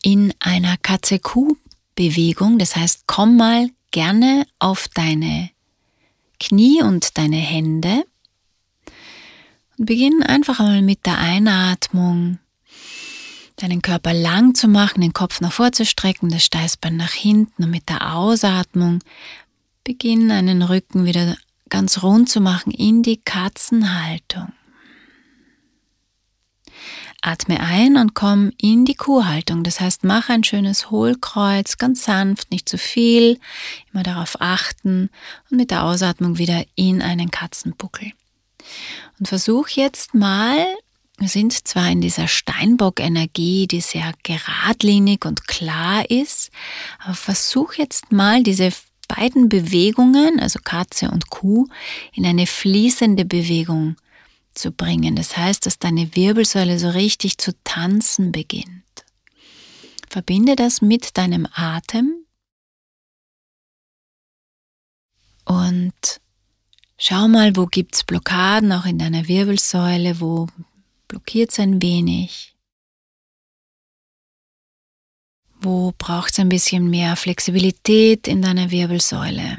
in 0.00 0.32
einer 0.40 0.78
Katze-Kuh-Bewegung. 0.78 2.58
Das 2.58 2.76
heißt, 2.76 3.02
komm 3.06 3.36
mal 3.36 3.68
gerne 3.90 4.46
auf 4.58 4.88
deine 4.88 5.50
Knie 6.38 6.82
und 6.82 7.16
deine 7.18 7.36
Hände. 7.36 8.04
Und 9.78 9.86
beginn 9.86 10.22
einfach 10.22 10.60
einmal 10.60 10.82
mit 10.82 11.06
der 11.06 11.18
Einatmung, 11.18 12.38
deinen 13.56 13.82
Körper 13.82 14.12
lang 14.12 14.54
zu 14.54 14.68
machen, 14.68 15.00
den 15.00 15.12
Kopf 15.12 15.40
nach 15.40 15.52
vorzustrecken, 15.52 16.28
das 16.28 16.44
Steißbein 16.44 16.96
nach 16.96 17.12
hinten 17.12 17.64
und 17.64 17.70
mit 17.70 17.88
der 17.88 18.14
Ausatmung 18.14 19.00
beginn 19.84 20.30
einen 20.30 20.62
Rücken 20.62 21.04
wieder 21.04 21.36
ganz 21.68 22.02
rund 22.02 22.28
zu 22.28 22.40
machen 22.40 22.72
in 22.72 23.02
die 23.02 23.18
Katzenhaltung. 23.18 24.52
Atme 27.26 27.60
ein 27.60 27.96
und 27.96 28.14
komm 28.14 28.52
in 28.56 28.84
die 28.84 28.94
Kuhhaltung. 28.94 29.64
Das 29.64 29.80
heißt, 29.80 30.04
mach 30.04 30.28
ein 30.28 30.44
schönes 30.44 30.90
Hohlkreuz, 30.90 31.76
ganz 31.76 32.04
sanft, 32.04 32.50
nicht 32.50 32.68
zu 32.68 32.78
viel, 32.78 33.40
immer 33.92 34.04
darauf 34.04 34.40
achten 34.40 35.10
und 35.50 35.56
mit 35.56 35.70
der 35.70 35.84
Ausatmung 35.84 36.38
wieder 36.38 36.64
in 36.76 37.02
einen 37.02 37.30
Katzenbuckel. 37.30 38.12
Und 39.18 39.28
versuch 39.28 39.68
jetzt 39.68 40.14
mal, 40.14 40.66
wir 41.18 41.28
sind 41.28 41.66
zwar 41.66 41.90
in 41.90 42.00
dieser 42.00 42.28
Steinbock-Energie, 42.28 43.66
die 43.66 43.80
sehr 43.80 44.12
geradlinig 44.22 45.24
und 45.24 45.48
klar 45.48 46.08
ist, 46.10 46.50
aber 47.02 47.14
versuch 47.14 47.74
jetzt 47.74 48.12
mal 48.12 48.42
diese 48.42 48.70
beiden 49.08 49.48
Bewegungen, 49.48 50.38
also 50.40 50.58
Katze 50.62 51.10
und 51.10 51.30
Kuh, 51.30 51.68
in 52.12 52.26
eine 52.26 52.46
fließende 52.46 53.24
Bewegung 53.24 53.96
zu 54.58 54.72
bringen. 54.72 55.16
Das 55.16 55.36
heißt, 55.36 55.66
dass 55.66 55.78
deine 55.78 56.14
Wirbelsäule 56.16 56.78
so 56.78 56.90
richtig 56.90 57.38
zu 57.38 57.52
tanzen 57.64 58.32
beginnt. 58.32 58.82
Verbinde 60.08 60.56
das 60.56 60.82
mit 60.82 61.16
deinem 61.16 61.46
Atem 61.52 62.26
und 65.44 66.20
schau 66.98 67.28
mal, 67.28 67.56
wo 67.56 67.66
gibt 67.66 67.94
es 67.94 68.04
Blockaden 68.04 68.72
auch 68.72 68.84
in 68.84 68.98
deiner 68.98 69.28
Wirbelsäule, 69.28 70.20
wo 70.20 70.48
blockiert 71.08 71.52
es 71.52 71.60
ein 71.60 71.80
wenig. 71.80 72.56
Wo 75.60 75.92
braucht 75.96 76.32
es 76.32 76.38
ein 76.38 76.48
bisschen 76.48 76.90
mehr 76.90 77.16
Flexibilität 77.16 78.28
in 78.28 78.42
deiner 78.42 78.70
Wirbelsäule? 78.70 79.56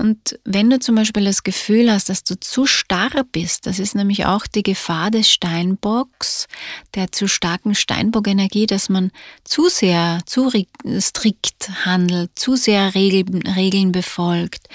Und 0.00 0.38
wenn 0.46 0.70
du 0.70 0.78
zum 0.78 0.94
Beispiel 0.94 1.26
das 1.26 1.42
Gefühl 1.42 1.92
hast, 1.92 2.08
dass 2.08 2.24
du 2.24 2.40
zu 2.40 2.64
starr 2.64 3.22
bist, 3.32 3.66
das 3.66 3.78
ist 3.78 3.94
nämlich 3.94 4.24
auch 4.24 4.46
die 4.46 4.62
Gefahr 4.62 5.10
des 5.10 5.30
Steinbocks, 5.30 6.46
der 6.94 7.12
zu 7.12 7.28
starken 7.28 7.74
Steinbock-Energie, 7.74 8.66
dass 8.66 8.88
man 8.88 9.10
zu 9.44 9.68
sehr, 9.68 10.20
zu 10.24 10.50
strikt 11.00 11.84
handelt, 11.84 12.30
zu 12.34 12.56
sehr 12.56 12.94
Regeln, 12.94 13.42
Regeln 13.46 13.92
befolgt, 13.92 14.68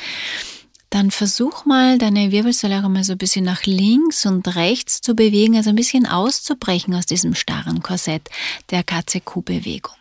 dann 0.91 1.09
versuch 1.09 1.65
mal 1.65 1.97
deine 1.97 2.31
Wirbelsäule 2.31 2.85
auch 2.85 2.87
mal 2.87 3.03
so 3.03 3.13
ein 3.13 3.17
bisschen 3.17 3.45
nach 3.45 3.65
links 3.65 4.27
und 4.27 4.55
rechts 4.55 5.01
zu 5.01 5.15
bewegen, 5.15 5.55
also 5.55 5.71
ein 5.71 5.75
bisschen 5.75 6.05
auszubrechen 6.05 6.93
aus 6.93 7.07
diesem 7.07 7.33
starren 7.33 7.81
Korsett 7.81 8.29
der 8.69 8.83
Katze-Kuh-Bewegung. 8.83 9.95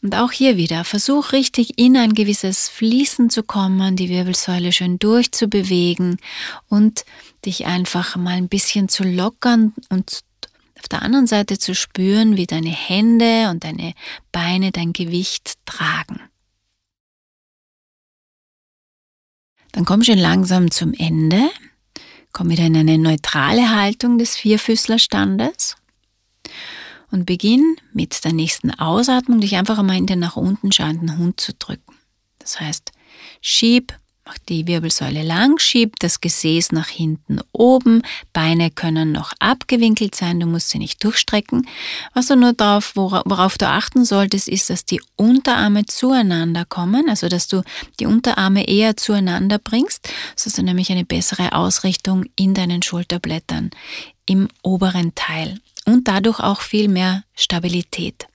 Und 0.00 0.14
auch 0.14 0.30
hier 0.30 0.56
wieder, 0.56 0.84
versuch 0.84 1.32
richtig 1.32 1.78
in 1.78 1.96
ein 1.96 2.14
gewisses 2.14 2.68
Fließen 2.68 3.30
zu 3.30 3.42
kommen, 3.42 3.96
die 3.96 4.08
Wirbelsäule 4.08 4.70
schön 4.70 4.98
durchzubewegen 4.98 6.18
und 6.68 7.04
dich 7.44 7.66
einfach 7.66 8.14
mal 8.16 8.36
ein 8.36 8.48
bisschen 8.48 8.88
zu 8.88 9.02
lockern 9.02 9.74
und 9.88 10.22
auf 10.78 10.88
der 10.88 11.02
anderen 11.02 11.26
Seite 11.26 11.58
zu 11.58 11.74
spüren, 11.74 12.36
wie 12.36 12.46
deine 12.46 12.70
Hände 12.70 13.50
und 13.50 13.64
deine 13.64 13.94
Beine 14.30 14.70
dein 14.70 14.92
Gewicht 14.92 15.54
tragen. 15.66 16.20
Dann 19.72 19.84
komm 19.84 20.04
schon 20.04 20.18
langsam 20.18 20.70
zum 20.70 20.94
Ende. 20.94 21.50
Komm 22.32 22.50
wieder 22.50 22.64
in 22.64 22.76
eine 22.76 22.98
neutrale 22.98 23.74
Haltung 23.74 24.18
des 24.18 24.36
Vierfüßlerstandes 24.36 25.77
und 27.10 27.26
beginn 27.26 27.76
mit 27.92 28.24
der 28.24 28.32
nächsten 28.32 28.70
Ausatmung 28.70 29.40
dich 29.40 29.56
einfach 29.56 29.78
einmal 29.78 29.96
in 29.96 30.06
den 30.06 30.18
nach 30.18 30.36
unten 30.36 30.72
schauenden 30.72 31.18
Hund 31.18 31.40
zu 31.40 31.52
drücken. 31.54 31.94
Das 32.38 32.60
heißt, 32.60 32.92
schieb 33.40 33.94
Mach 34.28 34.36
die 34.46 34.66
Wirbelsäule 34.66 35.22
lang, 35.22 35.58
schieb 35.58 35.98
das 36.00 36.20
Gesäß 36.20 36.72
nach 36.72 36.88
hinten 36.88 37.40
oben. 37.52 38.02
Beine 38.34 38.70
können 38.70 39.10
noch 39.10 39.32
abgewinkelt 39.38 40.14
sein, 40.14 40.38
du 40.38 40.44
musst 40.44 40.68
sie 40.68 40.76
nicht 40.76 41.02
durchstrecken. 41.02 41.66
Was 42.12 42.26
du 42.26 42.36
nur 42.36 42.52
darauf, 42.52 42.94
worauf 42.94 43.56
du 43.56 43.66
achten 43.66 44.04
solltest, 44.04 44.46
ist, 44.46 44.68
dass 44.68 44.84
die 44.84 45.00
Unterarme 45.16 45.86
zueinander 45.86 46.66
kommen, 46.66 47.08
also 47.08 47.30
dass 47.30 47.48
du 47.48 47.62
die 48.00 48.04
Unterarme 48.04 48.68
eher 48.68 48.98
zueinander 48.98 49.58
bringst, 49.58 50.08
so 50.36 50.50
dass 50.50 50.56
du 50.56 50.62
nämlich 50.62 50.92
eine 50.92 51.06
bessere 51.06 51.54
Ausrichtung 51.54 52.26
in 52.36 52.52
deinen 52.52 52.82
Schulterblättern 52.82 53.70
im 54.26 54.48
oberen 54.62 55.14
Teil 55.14 55.58
und 55.88 56.08
dadurch 56.08 56.40
auch 56.40 56.60
viel 56.60 56.88
mehr 56.88 57.24
Stabilität. 57.34 58.26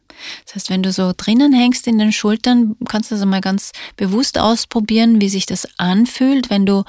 Das 0.46 0.56
heißt, 0.56 0.70
wenn 0.70 0.84
du 0.84 0.92
so 0.92 1.12
drinnen 1.16 1.54
hängst 1.54 1.88
in 1.88 1.98
den 1.98 2.12
Schultern, 2.12 2.76
kannst 2.88 3.12
du 3.12 3.16
das 3.16 3.26
mal 3.26 3.42
ganz 3.42 3.72
bewusst 3.98 4.38
ausprobieren, 4.38 5.22
wie 5.22 5.30
sich 5.30 5.46
das 5.46 5.68
anfühlt, 5.78 6.50
wenn 6.50 6.66
du 6.66 6.84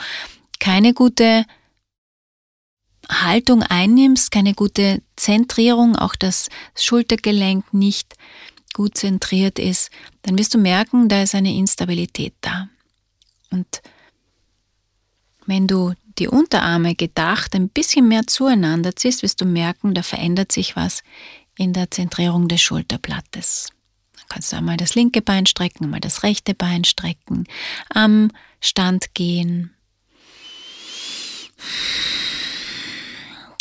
keine 0.61 0.95
gute 0.95 1.45
Haltung 3.09 3.63
einnimmst, 3.63 4.31
keine 4.31 4.55
gute 4.55 5.03
Zentrierung, 5.17 5.97
auch 5.97 6.15
das 6.15 6.49
Schultergelenk 6.75 7.73
nicht 7.75 8.15
gut 8.73 8.97
zentriert 8.97 9.59
ist, 9.59 9.91
dann 10.23 10.39
wirst 10.39 10.55
du 10.55 10.59
merken, 10.59 11.09
da 11.09 11.23
ist 11.23 11.35
eine 11.35 11.55
Instabilität 11.55 12.35
da. 12.41 12.69
Und 13.51 13.83
wenn 15.47 15.67
du 15.67 15.93
die 16.19 16.29
Unterarme 16.29 16.95
gedacht 16.95 17.55
ein 17.55 17.69
bisschen 17.69 18.09
mehr 18.09 18.27
zueinander 18.27 18.97
ziehst, 18.97 19.23
wirst 19.23 19.41
du 19.41 19.45
merken, 19.45 19.95
da 19.95 20.03
verändert 20.03 20.53
sich 20.53 20.77
was 20.77 21.03
in 21.57 21.73
der 21.73 21.91
Zentrierung 21.91 22.49
des 22.49 22.63
Schulterblattes. 22.63 23.69
Dann 24.17 24.25
kannst 24.29 24.53
du 24.53 24.57
einmal 24.57 24.77
das 24.77 24.95
linke 24.95 25.23
Bein 25.23 25.47
strecken, 25.47 25.85
einmal 25.85 26.01
das 26.01 26.23
rechte 26.23 26.55
Bein 26.55 26.85
strecken, 26.85 27.47
am 27.91 28.31
Stand 28.61 29.15
gehen. 29.15 29.75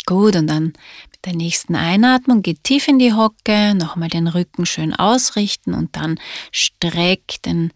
Gut, 0.06 0.36
und 0.36 0.46
dann 0.46 0.74
mit 1.10 1.24
der 1.24 1.34
nächsten 1.34 1.74
Einatmung 1.74 2.42
geht 2.42 2.62
tief 2.64 2.88
in 2.88 2.98
die 2.98 3.14
Hocke, 3.14 3.74
nochmal 3.74 4.08
den 4.08 4.28
Rücken 4.28 4.66
schön 4.66 4.94
ausrichten 4.94 5.72
und 5.72 5.96
dann 5.96 6.20
streck 6.50 7.42
den 7.42 7.72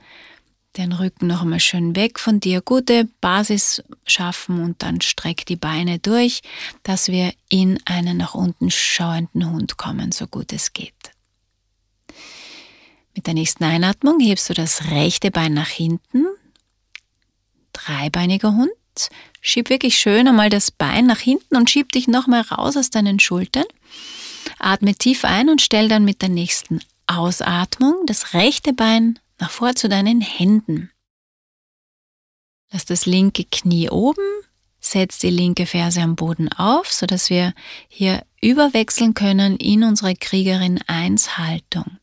den 0.79 0.93
Rücken 0.93 1.27
noch 1.27 1.43
einmal 1.43 1.61
schön 1.61 1.97
weg 1.97 2.19
von 2.19 2.41
dir, 2.41 2.61
gute 2.63 3.09
Basis 3.21 3.83
schaffen 4.07 4.63
und 4.63 4.83
dann 4.83 5.01
streck 5.01 5.45
die 5.45 5.57
Beine 5.57 5.99
durch, 5.99 6.41
dass 6.85 7.09
wir 7.09 7.33
in 7.49 7.81
einen 7.85 8.17
nach 8.17 8.35
unten 8.35 8.71
schauenden 8.71 9.51
Hund 9.51 9.77
kommen, 9.77 10.13
so 10.13 10.27
gut 10.27 10.53
es 10.53 10.73
geht. 10.73 10.95
Mit 13.15 13.27
der 13.27 13.35
nächsten 13.35 13.65
Einatmung 13.65 14.21
hebst 14.21 14.49
du 14.49 14.55
das 14.55 14.91
rechte 14.91 15.33
Bein 15.33 15.53
nach 15.53 15.69
hinten, 15.69 16.27
dreibeiniger 17.73 18.53
Hund, 18.53 18.71
schieb 19.41 19.71
wirklich 19.71 19.99
schön 19.99 20.29
einmal 20.29 20.51
das 20.51 20.71
Bein 20.71 21.07
nach 21.07 21.21
hinten 21.21 21.57
und 21.57 21.69
schieb 21.69 21.91
dich 21.91 22.07
nochmal 22.07 22.43
raus 22.43 22.77
aus 22.77 22.91
deinen 22.91 23.19
Schultern. 23.19 23.67
Atme 24.61 24.95
tief 24.95 25.25
ein 25.25 25.49
und 25.49 25.61
stell 25.61 25.89
dann 25.89 26.05
mit 26.05 26.23
der 26.23 26.29
nächsten 26.29 26.81
Ausatmung 27.09 28.07
das 28.07 28.35
rechte 28.35 28.73
Bein 28.73 29.19
nach 29.39 29.51
vor 29.51 29.75
zu 29.75 29.89
deinen 29.89 30.21
Händen. 30.21 30.91
Lass 32.71 32.85
das 32.85 33.07
linke 33.07 33.45
Knie 33.45 33.89
oben, 33.89 34.25
setz 34.81 35.19
die 35.19 35.31
linke 35.31 35.67
Ferse 35.67 36.03
am 36.03 36.17
Boden 36.17 36.53
auf, 36.53 36.93
sodass 36.93 37.31
wir 37.31 37.55
hier 37.89 38.23
überwechseln 38.43 39.15
können 39.15 39.57
in 39.57 39.85
unsere 39.85 40.15
Kriegerin 40.15 40.81
1 40.87 41.39
Haltung. 41.39 41.99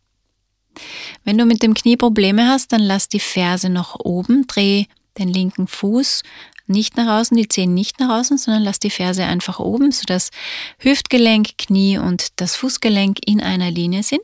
Wenn 1.24 1.38
du 1.38 1.46
mit 1.46 1.64
dem 1.64 1.74
Knie 1.74 1.98
Probleme 1.98 2.48
hast, 2.48 2.72
dann 2.74 2.82
lass 2.82 3.08
die 3.08 3.20
Ferse 3.20 3.70
noch 3.70 4.00
oben, 4.00 4.48
dreh 4.48 4.86
den 5.18 5.30
linken 5.30 5.68
Fuß 5.68 6.24
nicht 6.68 6.98
nach 6.98 7.20
außen, 7.20 7.38
die 7.38 7.48
Zehen 7.48 7.74
nicht 7.74 8.00
nach 8.00 8.20
außen, 8.20 8.38
sondern 8.38 8.64
lass 8.64 8.80
die 8.80 8.90
Ferse 8.90 9.24
einfach 9.24 9.60
oben, 9.60 9.92
sodass 9.92 10.32
Hüftgelenk, 10.80 11.58
Knie 11.58 11.98
und 11.98 12.40
das 12.40 12.56
Fußgelenk 12.56 13.20
in 13.26 13.42
einer 13.42 13.72
Linie 13.72 14.04
sind. 14.04 14.24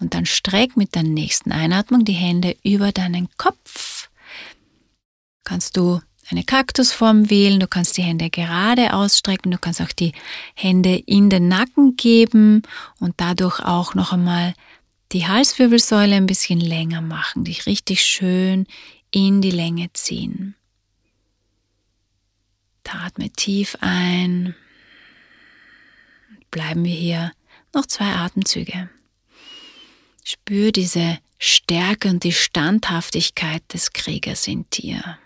Und 0.00 0.14
dann 0.14 0.26
streck 0.26 0.76
mit 0.76 0.94
der 0.94 1.02
nächsten 1.02 1.52
Einatmung 1.52 2.04
die 2.04 2.12
Hände 2.12 2.56
über 2.64 2.90
deinen 2.90 3.28
Kopf. 3.36 4.08
Kannst 5.44 5.76
du 5.76 6.00
eine 6.30 6.44
Kaktusform 6.44 7.28
wählen, 7.28 7.60
du 7.60 7.66
kannst 7.66 7.96
die 7.96 8.02
Hände 8.02 8.30
gerade 8.30 8.94
ausstrecken, 8.94 9.50
du 9.50 9.58
kannst 9.58 9.82
auch 9.82 9.92
die 9.92 10.12
Hände 10.54 10.96
in 10.96 11.28
den 11.28 11.48
Nacken 11.48 11.96
geben 11.96 12.62
und 12.98 13.14
dadurch 13.18 13.60
auch 13.60 13.94
noch 13.94 14.12
einmal 14.12 14.54
die 15.12 15.26
Halswirbelsäule 15.26 16.14
ein 16.14 16.26
bisschen 16.26 16.60
länger 16.60 17.00
machen, 17.00 17.44
dich 17.44 17.66
richtig 17.66 18.02
schön 18.02 18.66
in 19.10 19.42
die 19.42 19.50
Länge 19.50 19.92
ziehen. 19.92 20.54
atme 22.88 23.30
tief 23.30 23.76
ein. 23.80 24.54
Bleiben 26.50 26.84
wir 26.84 26.94
hier 26.94 27.32
noch 27.72 27.86
zwei 27.86 28.06
Atemzüge. 28.06 28.88
Spür 30.30 30.70
diese 30.70 31.18
Stärke 31.40 32.08
und 32.08 32.22
die 32.22 32.32
Standhaftigkeit 32.32 33.64
des 33.74 33.92
Kriegers 33.92 34.46
in 34.46 34.64
dir. 34.70 35.18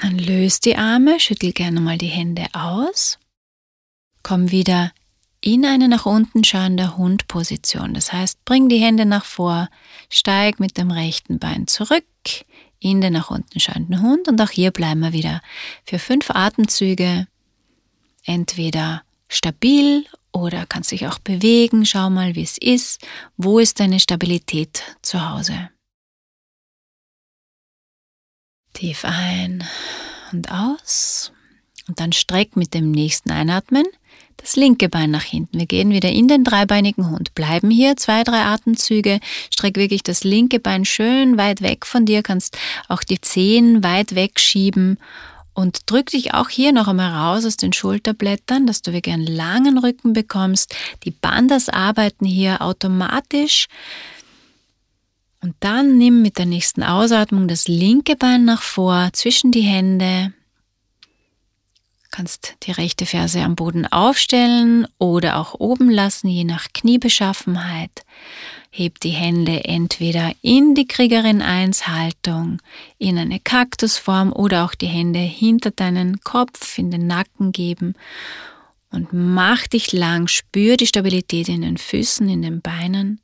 Dann 0.00 0.16
löst 0.16 0.64
die 0.66 0.76
Arme, 0.76 1.18
schüttel 1.18 1.50
gerne 1.50 1.80
mal 1.80 1.98
die 1.98 2.06
Hände 2.06 2.46
aus. 2.52 3.18
Komm 4.22 4.52
wieder 4.52 4.92
in 5.40 5.66
eine 5.66 5.88
nach 5.88 6.06
unten 6.06 6.44
schauende 6.44 6.96
Hundposition. 6.96 7.92
Das 7.92 8.12
heißt, 8.12 8.44
bring 8.44 8.68
die 8.68 8.78
Hände 8.78 9.06
nach 9.06 9.24
vor, 9.24 9.68
steig 10.08 10.60
mit 10.60 10.78
dem 10.78 10.92
rechten 10.92 11.40
Bein 11.40 11.66
zurück 11.66 12.04
in 12.78 13.00
den 13.00 13.14
nach 13.14 13.32
unten 13.32 13.58
schauenden 13.58 14.02
Hund 14.02 14.28
und 14.28 14.40
auch 14.40 14.50
hier 14.50 14.70
bleiben 14.70 15.00
wir 15.00 15.12
wieder 15.12 15.42
für 15.84 15.98
fünf 15.98 16.30
Atemzüge 16.30 17.26
entweder 18.24 19.02
stabil 19.28 20.06
oder 20.32 20.66
kannst 20.66 20.92
dich 20.92 21.06
auch 21.06 21.18
bewegen. 21.18 21.84
Schau 21.84 22.10
mal, 22.10 22.34
wie 22.34 22.42
es 22.42 22.58
ist. 22.58 23.06
Wo 23.36 23.58
ist 23.58 23.80
deine 23.80 24.00
Stabilität 24.00 24.82
zu 25.02 25.30
Hause? 25.30 25.70
Tief 28.72 29.04
ein 29.04 29.64
und 30.32 30.50
aus. 30.50 31.32
Und 31.88 31.98
dann 31.98 32.12
streck 32.12 32.56
mit 32.56 32.72
dem 32.72 32.90
nächsten 32.90 33.30
Einatmen 33.30 33.84
das 34.36 34.56
linke 34.56 34.88
Bein 34.88 35.10
nach 35.10 35.24
hinten. 35.24 35.58
Wir 35.58 35.66
gehen 35.66 35.90
wieder 35.90 36.10
in 36.10 36.28
den 36.28 36.44
dreibeinigen 36.44 37.10
Hund. 37.10 37.34
Bleiben 37.34 37.70
hier 37.70 37.96
zwei, 37.96 38.22
drei 38.22 38.42
Atemzüge. 38.42 39.20
Streck 39.50 39.76
wirklich 39.76 40.02
das 40.02 40.24
linke 40.24 40.60
Bein 40.60 40.84
schön 40.84 41.36
weit 41.36 41.60
weg 41.62 41.84
von 41.84 42.06
dir. 42.06 42.22
Kannst 42.22 42.56
auch 42.88 43.02
die 43.02 43.20
Zehen 43.20 43.84
weit 43.84 44.14
wegschieben 44.14 44.98
und 45.54 45.90
drück 45.90 46.10
dich 46.10 46.34
auch 46.34 46.48
hier 46.48 46.72
noch 46.72 46.88
einmal 46.88 47.12
raus 47.12 47.44
aus 47.44 47.56
den 47.56 47.72
Schulterblättern, 47.72 48.66
dass 48.66 48.82
du 48.82 48.92
wirklich 48.92 49.14
einen 49.14 49.26
langen 49.26 49.78
Rücken 49.78 50.12
bekommst. 50.12 50.74
Die 51.04 51.10
Bandas 51.10 51.68
arbeiten 51.68 52.24
hier 52.24 52.62
automatisch. 52.62 53.66
Und 55.42 55.54
dann 55.60 55.96
nimm 55.96 56.22
mit 56.22 56.38
der 56.38 56.46
nächsten 56.46 56.82
Ausatmung 56.82 57.48
das 57.48 57.66
linke 57.66 58.16
Bein 58.16 58.44
nach 58.44 58.62
vor, 58.62 59.10
zwischen 59.12 59.52
die 59.52 59.62
Hände. 59.62 60.32
Du 62.02 62.16
kannst 62.16 62.56
die 62.64 62.72
rechte 62.72 63.06
Ferse 63.06 63.40
am 63.40 63.54
Boden 63.54 63.86
aufstellen 63.86 64.86
oder 64.98 65.38
auch 65.38 65.54
oben 65.54 65.88
lassen, 65.88 66.28
je 66.28 66.44
nach 66.44 66.66
Kniebeschaffenheit. 66.74 68.04
Heb 68.72 69.00
die 69.00 69.10
Hände 69.10 69.64
entweder 69.64 70.32
in 70.42 70.76
die 70.76 70.86
Kriegerin 70.86 71.42
1 71.42 71.88
Haltung, 71.88 72.62
in 72.98 73.18
eine 73.18 73.40
Kaktusform 73.40 74.32
oder 74.32 74.64
auch 74.64 74.76
die 74.76 74.86
Hände 74.86 75.18
hinter 75.18 75.72
deinen 75.72 76.20
Kopf, 76.20 76.78
in 76.78 76.92
den 76.92 77.08
Nacken 77.08 77.50
geben 77.50 77.94
und 78.90 79.12
mach 79.12 79.66
dich 79.66 79.92
lang, 79.92 80.28
spür 80.28 80.76
die 80.76 80.86
Stabilität 80.86 81.48
in 81.48 81.62
den 81.62 81.78
Füßen, 81.78 82.28
in 82.28 82.42
den 82.42 82.60
Beinen. 82.60 83.20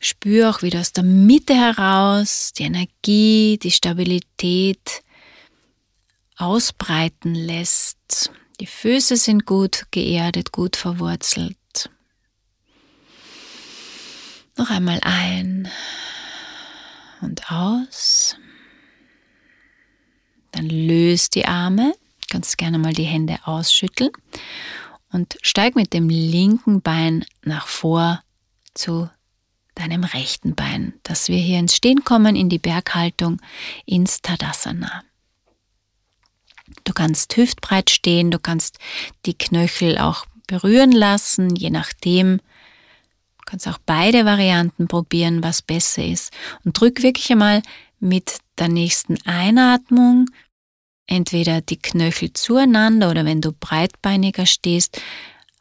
Spür 0.00 0.50
auch 0.50 0.62
wieder 0.62 0.80
aus 0.80 0.92
der 0.92 1.04
Mitte 1.04 1.54
heraus 1.54 2.52
die 2.56 2.64
Energie, 2.64 3.58
die 3.62 3.70
Stabilität 3.70 5.02
ausbreiten 6.36 7.34
lässt. 7.34 8.30
Die 8.60 8.66
Füße 8.66 9.16
sind 9.16 9.46
gut 9.46 9.86
geerdet, 9.90 10.52
gut 10.52 10.76
verwurzelt. 10.76 11.56
Noch 14.60 14.68
einmal 14.68 15.00
ein 15.00 15.70
und 17.22 17.50
aus. 17.50 18.36
Dann 20.52 20.68
löst 20.68 21.34
die 21.34 21.46
Arme, 21.46 21.94
kannst 22.28 22.58
gerne 22.58 22.78
mal 22.78 22.92
die 22.92 23.04
Hände 23.04 23.38
ausschütteln 23.44 24.10
und 25.12 25.38
steig 25.40 25.76
mit 25.76 25.94
dem 25.94 26.10
linken 26.10 26.82
Bein 26.82 27.24
nach 27.42 27.68
vor 27.68 28.22
zu 28.74 29.08
deinem 29.76 30.04
rechten 30.04 30.54
Bein, 30.54 30.92
dass 31.04 31.28
wir 31.28 31.38
hier 31.38 31.58
ins 31.58 31.74
Stehen 31.74 32.04
kommen, 32.04 32.36
in 32.36 32.50
die 32.50 32.58
Berghaltung, 32.58 33.40
ins 33.86 34.20
Tadasana. 34.20 35.04
Du 36.84 36.92
kannst 36.92 37.34
hüftbreit 37.34 37.88
stehen, 37.88 38.30
du 38.30 38.38
kannst 38.38 38.78
die 39.24 39.38
Knöchel 39.38 39.96
auch 39.96 40.26
berühren 40.46 40.92
lassen, 40.92 41.56
je 41.56 41.70
nachdem, 41.70 42.40
kannst 43.50 43.68
auch 43.68 43.78
beide 43.84 44.24
Varianten 44.24 44.88
probieren, 44.88 45.42
was 45.42 45.62
besser 45.62 46.04
ist. 46.04 46.32
Und 46.64 46.80
drück 46.80 47.02
wirklich 47.02 47.30
einmal 47.30 47.62
mit 47.98 48.38
der 48.58 48.68
nächsten 48.68 49.18
Einatmung 49.26 50.26
entweder 51.10 51.60
die 51.60 51.78
Knöchel 51.78 52.32
zueinander 52.32 53.10
oder 53.10 53.24
wenn 53.24 53.40
du 53.40 53.52
breitbeiniger 53.52 54.46
stehst, 54.46 55.02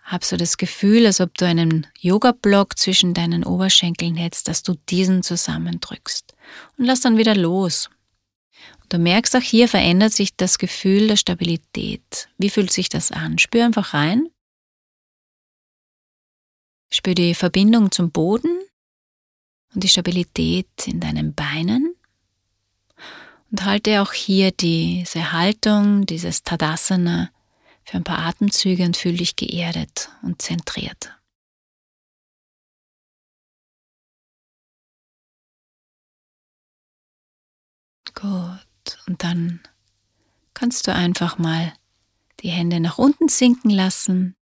hab 0.04 0.28
du 0.28 0.38
das 0.38 0.58
Gefühl, 0.58 1.06
als 1.06 1.22
ob 1.22 1.38
du 1.38 1.46
einen 1.46 1.88
Yoga-Block 2.00 2.78
zwischen 2.78 3.14
deinen 3.14 3.44
Oberschenkeln 3.44 4.16
hättest, 4.16 4.48
dass 4.48 4.64
du 4.64 4.76
diesen 4.90 5.22
zusammendrückst. 5.24 6.34
Und 6.78 6.86
lass 6.86 7.02
dann 7.02 7.18
wieder 7.18 7.36
los. 7.36 7.90
Und 8.82 8.94
du 8.94 8.98
merkst 8.98 9.36
auch 9.36 9.42
hier 9.42 9.68
verändert 9.68 10.14
sich 10.14 10.36
das 10.36 10.58
Gefühl 10.58 11.10
der 11.10 11.16
Stabilität. 11.16 12.28
Wie 12.38 12.50
fühlt 12.50 12.72
sich 12.72 12.90
das 12.90 13.12
an? 13.12 13.38
Spür 13.38 13.66
einfach 13.66 13.94
rein. 13.94 14.30
Spür 16.92 17.14
die 17.14 17.36
Verbindung 17.36 17.92
zum 17.92 18.12
Boden 18.12 18.60
und 19.74 19.84
die 19.84 19.90
Stabilität 19.90 20.68
in 20.86 21.00
deinen 21.00 21.34
Beinen. 21.34 21.96
Und 23.52 23.66
halte 23.66 24.02
auch 24.02 24.14
hier 24.14 24.52
diese 24.52 25.32
Haltung, 25.32 26.06
dieses 26.06 26.44
Tadasana 26.44 27.32
für 27.84 27.98
ein 27.98 28.04
paar 28.04 28.20
Atemzüge 28.20 28.84
und 28.84 28.98
fühle 28.98 29.18
dich 29.18 29.36
geerdet 29.36 30.10
und 30.22 30.42
zentriert. 30.42 31.16
Gut, 38.14 39.00
und 39.08 39.24
dann 39.24 39.62
kannst 40.54 40.88
du 40.88 40.94
einfach 40.94 41.38
mal 41.38 41.74
die 42.42 42.50
Hände 42.50 42.80
nach 42.80 42.98
unten 42.98 43.30
sinken 43.30 43.70
lassen. 43.70 44.36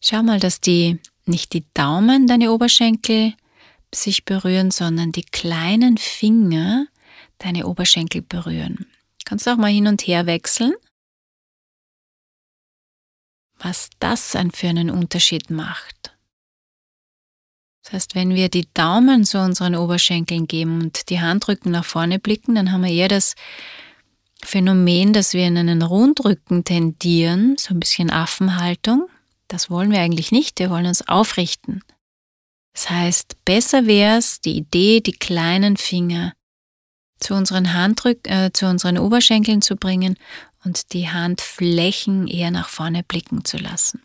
Schau 0.00 0.22
mal, 0.22 0.38
dass 0.38 0.60
die 0.60 1.00
nicht 1.30 1.52
die 1.52 1.64
Daumen 1.74 2.26
deine 2.26 2.52
Oberschenkel 2.52 3.34
sich 3.94 4.24
berühren, 4.24 4.70
sondern 4.70 5.12
die 5.12 5.24
kleinen 5.24 5.96
Finger 5.96 6.86
deine 7.38 7.66
Oberschenkel 7.66 8.22
berühren. 8.22 8.86
Kannst 9.24 9.48
auch 9.48 9.56
mal 9.56 9.70
hin 9.70 9.86
und 9.86 10.02
her 10.06 10.26
wechseln. 10.26 10.74
Was 13.58 13.90
das 13.98 14.36
für 14.52 14.68
einen 14.68 14.90
Unterschied 14.90 15.50
macht. 15.50 16.16
Das 17.82 17.92
heißt, 17.92 18.14
wenn 18.14 18.34
wir 18.34 18.48
die 18.48 18.68
Daumen 18.74 19.24
zu 19.24 19.38
unseren 19.38 19.74
Oberschenkeln 19.74 20.46
geben 20.46 20.80
und 20.80 21.10
die 21.10 21.20
Handrücken 21.20 21.72
nach 21.72 21.84
vorne 21.84 22.18
blicken, 22.18 22.54
dann 22.54 22.72
haben 22.72 22.84
wir 22.84 22.90
eher 22.90 23.08
das 23.08 23.34
Phänomen, 24.42 25.12
dass 25.12 25.34
wir 25.34 25.46
in 25.46 25.58
einen 25.58 25.82
Rundrücken 25.82 26.64
tendieren, 26.64 27.56
so 27.58 27.74
ein 27.74 27.80
bisschen 27.80 28.10
Affenhaltung. 28.10 29.08
Das 29.50 29.68
wollen 29.68 29.90
wir 29.90 29.98
eigentlich 29.98 30.30
nicht, 30.30 30.60
wir 30.60 30.70
wollen 30.70 30.86
uns 30.86 31.06
aufrichten. 31.08 31.82
Das 32.72 32.88
heißt, 32.88 33.44
besser 33.44 33.86
wäre 33.86 34.16
es, 34.16 34.40
die 34.40 34.56
Idee, 34.56 35.00
die 35.00 35.12
kleinen 35.12 35.76
Finger 35.76 36.34
zu 37.18 37.34
unseren 37.34 37.72
Handrück 37.72 38.30
äh, 38.30 38.52
zu 38.52 38.66
unseren 38.66 38.96
Oberschenkeln 38.96 39.60
zu 39.60 39.74
bringen 39.74 40.16
und 40.64 40.92
die 40.92 41.08
Handflächen 41.08 42.28
eher 42.28 42.52
nach 42.52 42.68
vorne 42.68 43.02
blicken 43.02 43.44
zu 43.44 43.56
lassen. 43.56 44.00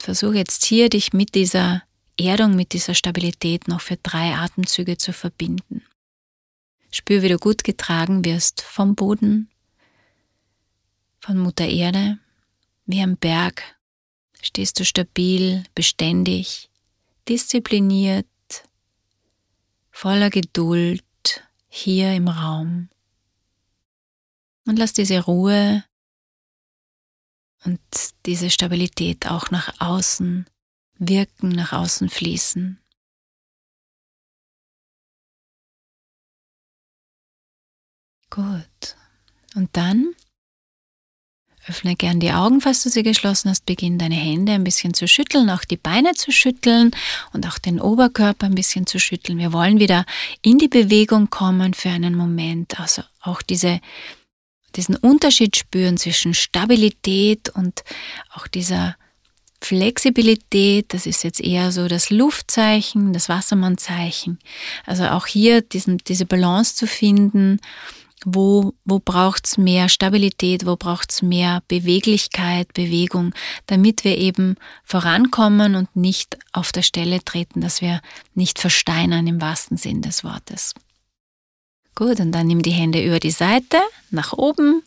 Versuche 0.00 0.36
jetzt 0.36 0.64
hier 0.64 0.88
dich 0.88 1.12
mit 1.12 1.34
dieser 1.34 1.82
Erdung, 2.16 2.54
mit 2.54 2.72
dieser 2.74 2.94
Stabilität 2.94 3.66
noch 3.66 3.80
für 3.80 3.96
drei 3.96 4.36
Atemzüge 4.36 4.98
zu 4.98 5.12
verbinden. 5.12 5.82
Spür, 6.92 7.22
wie 7.22 7.28
du 7.28 7.38
gut 7.38 7.64
getragen 7.64 8.24
wirst 8.24 8.62
vom 8.62 8.94
Boden, 8.94 9.50
von 11.18 11.38
Mutter 11.38 11.66
Erde, 11.66 12.18
wie 12.86 13.02
am 13.02 13.16
Berg. 13.16 13.77
Stehst 14.40 14.78
du 14.78 14.84
stabil, 14.84 15.64
beständig, 15.74 16.70
diszipliniert, 17.28 18.26
voller 19.90 20.30
Geduld, 20.30 21.04
hier 21.68 22.14
im 22.14 22.28
Raum. 22.28 22.88
Und 24.66 24.78
lass 24.78 24.92
diese 24.92 25.20
Ruhe 25.24 25.84
und 27.64 27.80
diese 28.26 28.50
Stabilität 28.50 29.26
auch 29.26 29.50
nach 29.50 29.80
außen 29.80 30.46
wirken, 30.98 31.48
nach 31.48 31.72
außen 31.72 32.08
fließen. 32.08 32.80
Gut. 38.30 38.96
Und 39.54 39.76
dann 39.76 40.14
Öffne 41.68 41.96
gern 41.96 42.20
die 42.20 42.32
Augen, 42.32 42.60
falls 42.60 42.82
du 42.82 42.88
sie 42.88 43.02
geschlossen 43.02 43.50
hast. 43.50 43.66
Beginn 43.66 43.98
deine 43.98 44.14
Hände 44.14 44.52
ein 44.52 44.64
bisschen 44.64 44.94
zu 44.94 45.06
schütteln, 45.06 45.50
auch 45.50 45.64
die 45.64 45.76
Beine 45.76 46.12
zu 46.12 46.32
schütteln 46.32 46.92
und 47.32 47.46
auch 47.46 47.58
den 47.58 47.80
Oberkörper 47.80 48.46
ein 48.46 48.54
bisschen 48.54 48.86
zu 48.86 48.98
schütteln. 48.98 49.38
Wir 49.38 49.52
wollen 49.52 49.78
wieder 49.78 50.04
in 50.42 50.58
die 50.58 50.68
Bewegung 50.68 51.30
kommen 51.30 51.74
für 51.74 51.90
einen 51.90 52.14
Moment. 52.14 52.80
Also 52.80 53.02
auch 53.20 53.42
diese, 53.42 53.80
diesen 54.76 54.96
Unterschied 54.96 55.56
spüren 55.56 55.98
zwischen 55.98 56.34
Stabilität 56.34 57.50
und 57.50 57.84
auch 58.34 58.46
dieser 58.46 58.96
Flexibilität, 59.60 60.94
das 60.94 61.04
ist 61.04 61.24
jetzt 61.24 61.40
eher 61.40 61.72
so 61.72 61.88
das 61.88 62.10
Luftzeichen, 62.10 63.12
das 63.12 63.28
Wassermannzeichen. 63.28 64.38
Also 64.86 65.08
auch 65.08 65.26
hier 65.26 65.62
diesen, 65.62 65.98
diese 65.98 66.26
Balance 66.26 66.76
zu 66.76 66.86
finden 66.86 67.60
wo, 68.24 68.74
wo 68.84 68.98
braucht's 68.98 69.58
mehr 69.58 69.88
Stabilität, 69.88 70.66
wo 70.66 70.76
braucht's 70.76 71.22
mehr 71.22 71.62
Beweglichkeit, 71.68 72.72
Bewegung, 72.74 73.34
damit 73.66 74.04
wir 74.04 74.18
eben 74.18 74.56
vorankommen 74.84 75.74
und 75.74 75.94
nicht 75.94 76.38
auf 76.52 76.72
der 76.72 76.82
Stelle 76.82 77.24
treten, 77.24 77.60
dass 77.60 77.80
wir 77.80 78.00
nicht 78.34 78.58
versteinern 78.58 79.26
im 79.26 79.40
wahrsten 79.40 79.76
Sinn 79.76 80.02
des 80.02 80.24
Wortes. 80.24 80.74
Gut, 81.94 82.20
und 82.20 82.32
dann 82.32 82.46
nimm 82.46 82.62
die 82.62 82.70
Hände 82.70 83.04
über 83.04 83.18
die 83.18 83.30
Seite, 83.30 83.78
nach 84.10 84.32
oben 84.32 84.82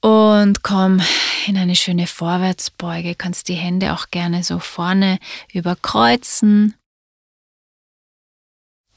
und 0.00 0.62
komm 0.62 1.00
in 1.46 1.56
eine 1.56 1.76
schöne 1.76 2.06
Vorwärtsbeuge. 2.06 3.14
Kannst 3.14 3.48
die 3.48 3.54
Hände 3.54 3.94
auch 3.94 4.10
gerne 4.10 4.42
so 4.42 4.58
vorne 4.58 5.18
überkreuzen 5.52 6.74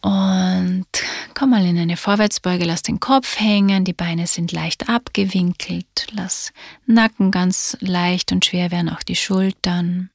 und 0.06 0.86
komm 1.34 1.50
mal 1.50 1.65
in 1.65 1.80
eine 1.80 1.98
Vorwärtsbeuge, 1.98 2.63
lass 2.63 2.84
den 2.84 3.00
Kopf 3.00 3.39
hängen, 3.39 3.86
die 3.86 3.94
Beine 3.94 4.28
sind 4.28 4.52
leicht 4.52 4.88
abgewinkelt, 4.88 6.06
lass 6.12 6.54
Nacken 6.86 7.32
ganz 7.32 7.76
leicht 7.80 8.32
und 8.32 8.46
schwer 8.46 8.70
werden, 8.70 8.89
auch 8.89 9.02
die 9.02 9.15
Schultern. 9.15 10.12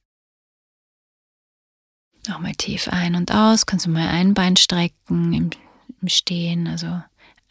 Nochmal 2.25 2.53
tief 2.53 2.87
ein 2.87 3.15
und 3.15 3.33
aus, 3.33 3.65
kannst 3.65 3.85
du 3.85 3.89
mal 3.89 4.07
ein 4.07 4.33
Bein 4.33 4.55
strecken 4.55 5.33
im, 5.33 5.49
im 6.01 6.07
Stehen, 6.07 6.69
also 6.69 7.03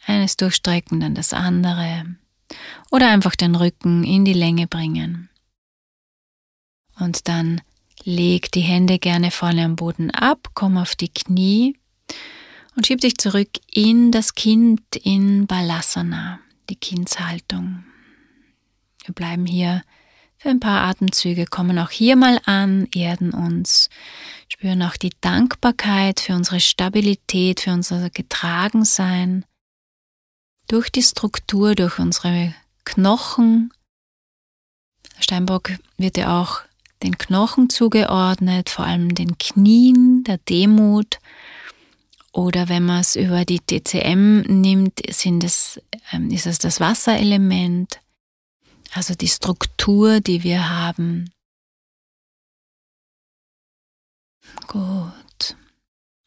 eines 0.07 0.35
durchstrecken, 0.35 0.99
dann 0.99 1.13
das 1.13 1.33
andere. 1.33 2.07
Oder 2.89 3.11
einfach 3.11 3.35
den 3.35 3.53
Rücken 3.53 4.03
in 4.03 4.25
die 4.25 4.33
Länge 4.33 4.65
bringen. 4.65 5.29
Und 6.99 7.27
dann 7.27 7.61
leg 8.03 8.51
die 8.51 8.61
Hände 8.61 8.97
gerne 8.97 9.29
vorne 9.29 9.63
am 9.63 9.75
Boden 9.75 10.09
ab, 10.09 10.47
komm 10.55 10.79
auf 10.79 10.95
die 10.95 11.09
Knie 11.09 11.77
und 12.75 12.87
schieb 12.87 13.01
dich 13.01 13.17
zurück 13.17 13.49
in 13.71 14.11
das 14.11 14.35
Kind 14.35 14.81
in 14.95 15.47
Balasana, 15.47 16.39
die 16.69 16.75
Kindshaltung. 16.75 17.83
Wir 19.05 19.13
bleiben 19.13 19.45
hier 19.45 19.83
für 20.37 20.49
ein 20.49 20.59
paar 20.59 20.87
Atemzüge, 20.87 21.45
kommen 21.45 21.77
auch 21.77 21.91
hier 21.91 22.15
mal 22.15 22.39
an, 22.45 22.87
erden 22.95 23.31
uns, 23.31 23.89
spüren 24.47 24.81
auch 24.81 24.97
die 24.97 25.13
Dankbarkeit 25.21 26.19
für 26.19 26.33
unsere 26.33 26.59
Stabilität, 26.59 27.59
für 27.61 27.71
unser 27.71 28.09
Getragensein, 28.09 29.45
durch 30.67 30.89
die 30.89 31.03
Struktur, 31.03 31.75
durch 31.75 31.99
unsere 31.99 32.55
Knochen. 32.85 33.71
Steinbock 35.19 35.73
wird 35.97 36.17
ja 36.17 36.41
auch 36.41 36.61
den 37.03 37.17
Knochen 37.17 37.69
zugeordnet, 37.69 38.69
vor 38.69 38.85
allem 38.85 39.13
den 39.13 39.37
Knien, 39.37 40.23
der 40.23 40.37
Demut, 40.37 41.19
oder 42.33 42.69
wenn 42.69 42.85
man 42.85 43.01
es 43.01 43.15
über 43.15 43.45
die 43.45 43.59
DCM 43.59 44.41
nimmt, 44.41 45.01
sind 45.09 45.43
es, 45.43 45.81
ähm, 46.11 46.29
ist 46.29 46.47
es 46.47 46.59
das 46.59 46.79
Wasserelement, 46.79 47.99
also 48.93 49.15
die 49.15 49.27
Struktur, 49.27 50.19
die 50.21 50.43
wir 50.43 50.69
haben. 50.69 51.31
Gut. 54.67 55.57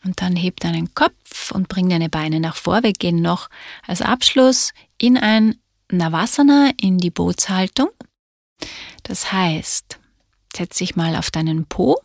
Und 0.05 0.21
dann 0.21 0.37
heb 0.37 0.61
deinen 0.61 0.93
Kopf 0.95 1.51
und 1.53 1.69
bring 1.69 1.89
deine 1.89 2.11
Beine 2.11 2.39
nach 2.39 2.57
vor. 2.57 2.83
Wir 2.83 2.93
gehen 2.93 3.23
noch 3.23 3.49
als 3.87 4.03
Abschluss 4.03 4.73
in 4.99 5.17
ein 5.17 5.59
Navasana, 5.91 6.73
in 6.79 6.99
die 6.99 7.11
Bootshaltung. 7.11 7.89
Das 9.03 9.33
heißt, 9.33 9.99
setz 10.55 10.79
dich 10.79 10.97
mal 10.97 11.17
auf 11.17 11.31
deinen 11.31 11.67
Po 11.67 12.03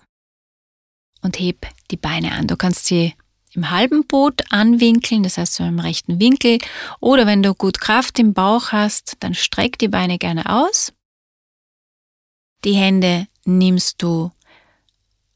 und 1.22 1.40
heb 1.40 1.68
die 1.92 1.98
Beine 1.98 2.32
an. 2.32 2.48
Du 2.48 2.56
kannst 2.56 2.86
sie 2.86 3.16
im 3.60 3.70
halben 3.72 4.08
Boot 4.08 4.42
anwinkeln, 4.52 5.24
das 5.24 5.38
heißt 5.38 5.56
so 5.56 5.66
im 5.66 5.80
rechten 5.80 6.20
Winkel. 6.20 6.60
Oder 7.02 7.28
wenn 7.28 7.44
du 7.44 7.54
gut 7.54 7.82
Kraft 7.82 8.18
im 8.18 8.34
Bauch 8.34 8.72
hast, 8.72 9.18
dann 9.20 9.34
streck 9.34 9.78
die 9.78 9.90
Beine 9.90 10.18
gerne 10.18 10.50
aus. 10.50 10.94
Die 12.64 12.74
Hände 12.74 13.28
nimmst 13.44 14.02
du 14.02 14.32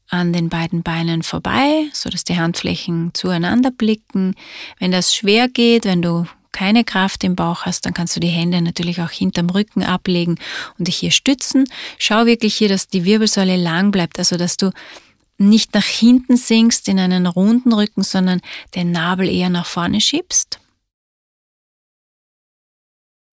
an 0.08 0.32
den 0.32 0.48
beiden 0.48 0.82
Beinen 0.82 1.22
vorbei, 1.22 1.86
so 1.92 2.08
dass 2.08 2.24
die 2.24 2.38
Handflächen 2.38 3.10
zueinander 3.12 3.70
blicken. 3.70 4.34
Wenn 4.78 4.90
das 4.90 5.14
schwer 5.14 5.48
geht, 5.48 5.84
wenn 5.84 6.00
du 6.00 6.26
keine 6.52 6.84
Kraft 6.84 7.24
im 7.24 7.36
Bauch 7.36 7.66
hast, 7.66 7.84
dann 7.84 7.92
kannst 7.92 8.16
du 8.16 8.20
die 8.20 8.28
Hände 8.28 8.62
natürlich 8.62 9.02
auch 9.02 9.10
hinterm 9.10 9.50
Rücken 9.50 9.82
ablegen 9.82 10.38
und 10.78 10.88
dich 10.88 10.96
hier 10.96 11.10
stützen. 11.10 11.64
Schau 11.98 12.24
wirklich 12.24 12.54
hier, 12.54 12.68
dass 12.70 12.88
die 12.88 13.04
Wirbelsäule 13.04 13.56
lang 13.56 13.90
bleibt, 13.90 14.18
also 14.18 14.36
dass 14.38 14.56
du 14.56 14.70
nicht 15.36 15.74
nach 15.74 15.84
hinten 15.84 16.36
sinkst 16.36 16.88
in 16.88 16.98
einen 16.98 17.26
runden 17.26 17.72
Rücken, 17.72 18.02
sondern 18.02 18.40
den 18.74 18.92
Nabel 18.92 19.28
eher 19.28 19.50
nach 19.50 19.66
vorne 19.66 20.00
schiebst. 20.00 20.60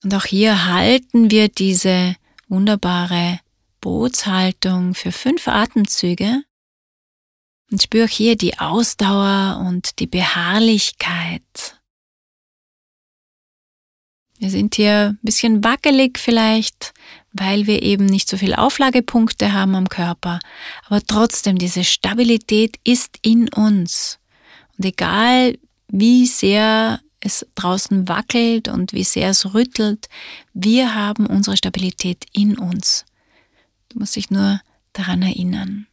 Und 0.04 0.16
auch 0.16 0.26
hier 0.26 0.66
halten 0.66 1.30
wir 1.30 1.48
diese 1.48 2.16
wunderbare 2.48 3.40
Bootshaltung 3.82 4.94
für 4.96 5.12
fünf 5.12 5.48
Atemzüge. 5.48 6.44
Und 7.72 7.82
spür 7.82 8.06
auch 8.06 8.10
hier 8.10 8.36
die 8.36 8.60
Ausdauer 8.60 9.64
und 9.66 10.00
die 10.00 10.08
Beharrlichkeit. 10.08 11.82
Wir 14.38 14.50
sind 14.50 14.76
hier 14.76 15.10
ein 15.12 15.20
bisschen 15.22 15.64
wackelig 15.64 16.18
vielleicht, 16.18 16.94
weil 17.34 17.68
wir 17.68 17.82
eben 17.82 18.06
nicht 18.06 18.30
so 18.30 18.38
viele 18.38 18.58
Auflagepunkte 18.58 19.54
haben 19.54 19.76
am 19.76 19.90
Körper. 19.90 20.40
Aber 20.86 21.02
trotzdem, 21.02 21.58
diese 21.58 21.84
Stabilität 21.84 22.78
ist 22.84 23.18
in 23.22 23.50
uns. 23.50 24.20
Und 24.78 24.86
egal 24.86 25.58
wie 25.88 26.26
sehr 26.26 27.00
es 27.20 27.46
draußen 27.56 28.08
wackelt 28.08 28.68
und 28.68 28.94
wie 28.94 29.04
sehr 29.04 29.30
es 29.30 29.54
rüttelt, 29.54 30.08
wir 30.54 30.96
haben 30.96 31.26
unsere 31.28 31.56
Stabilität 31.56 32.26
in 32.34 32.58
uns. 32.58 33.06
Du 33.90 34.00
musst 34.00 34.16
dich 34.16 34.32
nur 34.32 34.60
daran 34.94 35.22
erinnern. 35.22 35.88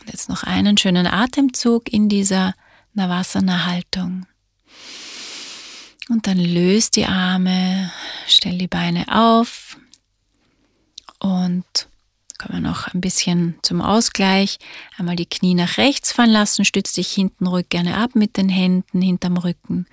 Und 0.00 0.10
jetzt 0.10 0.28
noch 0.28 0.44
einen 0.44 0.78
schönen 0.78 1.06
Atemzug 1.06 1.92
in 1.92 2.08
dieser 2.08 2.54
Navasana-Haltung. 2.94 4.26
Und 6.08 6.26
dann 6.26 6.38
löst 6.38 6.96
die 6.96 7.06
Arme, 7.06 7.90
stell 8.26 8.58
die 8.58 8.68
Beine 8.68 9.06
auf 9.08 9.76
und 11.22 11.64
kommen 12.38 12.62
wir 12.62 12.68
noch 12.68 12.88
ein 12.88 13.00
bisschen 13.00 13.54
zum 13.62 13.80
Ausgleich. 13.80 14.58
Einmal 14.98 15.14
die 15.14 15.26
Knie 15.26 15.54
nach 15.54 15.78
rechts 15.78 16.12
fallen 16.12 16.30
lassen, 16.30 16.64
stütz 16.64 16.92
dich 16.92 17.12
hinten 17.12 17.46
ruhig 17.46 17.68
gerne 17.68 17.96
ab 17.96 18.14
mit 18.14 18.36
den 18.36 18.48
Händen 18.48 19.00
hinterm 19.00 19.36
Rücken. 19.36 19.86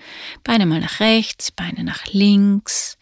Beine 0.43 0.65
mal 0.65 0.79
nach 0.79 0.99
rechts, 0.99 1.51
Beine 1.51 1.83
nach 1.83 2.07
links. 2.07 2.97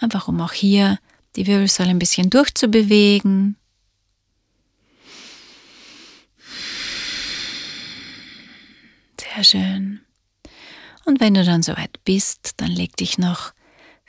Einfach 0.00 0.26
um 0.26 0.40
auch 0.40 0.52
hier 0.52 0.98
die 1.36 1.46
Wirbelsäule 1.46 1.90
ein 1.90 2.00
bisschen 2.00 2.30
durchzubewegen. 2.30 3.56
Sehr 9.20 9.44
schön. 9.44 10.00
Und 11.04 11.20
wenn 11.20 11.34
du 11.34 11.44
dann 11.44 11.62
soweit 11.62 12.02
bist, 12.04 12.54
dann 12.56 12.72
leg 12.72 12.96
dich 12.96 13.18
noch 13.18 13.52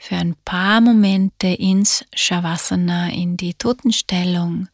für 0.00 0.16
ein 0.16 0.34
paar 0.46 0.80
Momente 0.80 1.48
ins 1.48 2.06
Shavasana, 2.14 3.10
in 3.10 3.36
die 3.36 3.52
Totenstellung. 3.52 4.68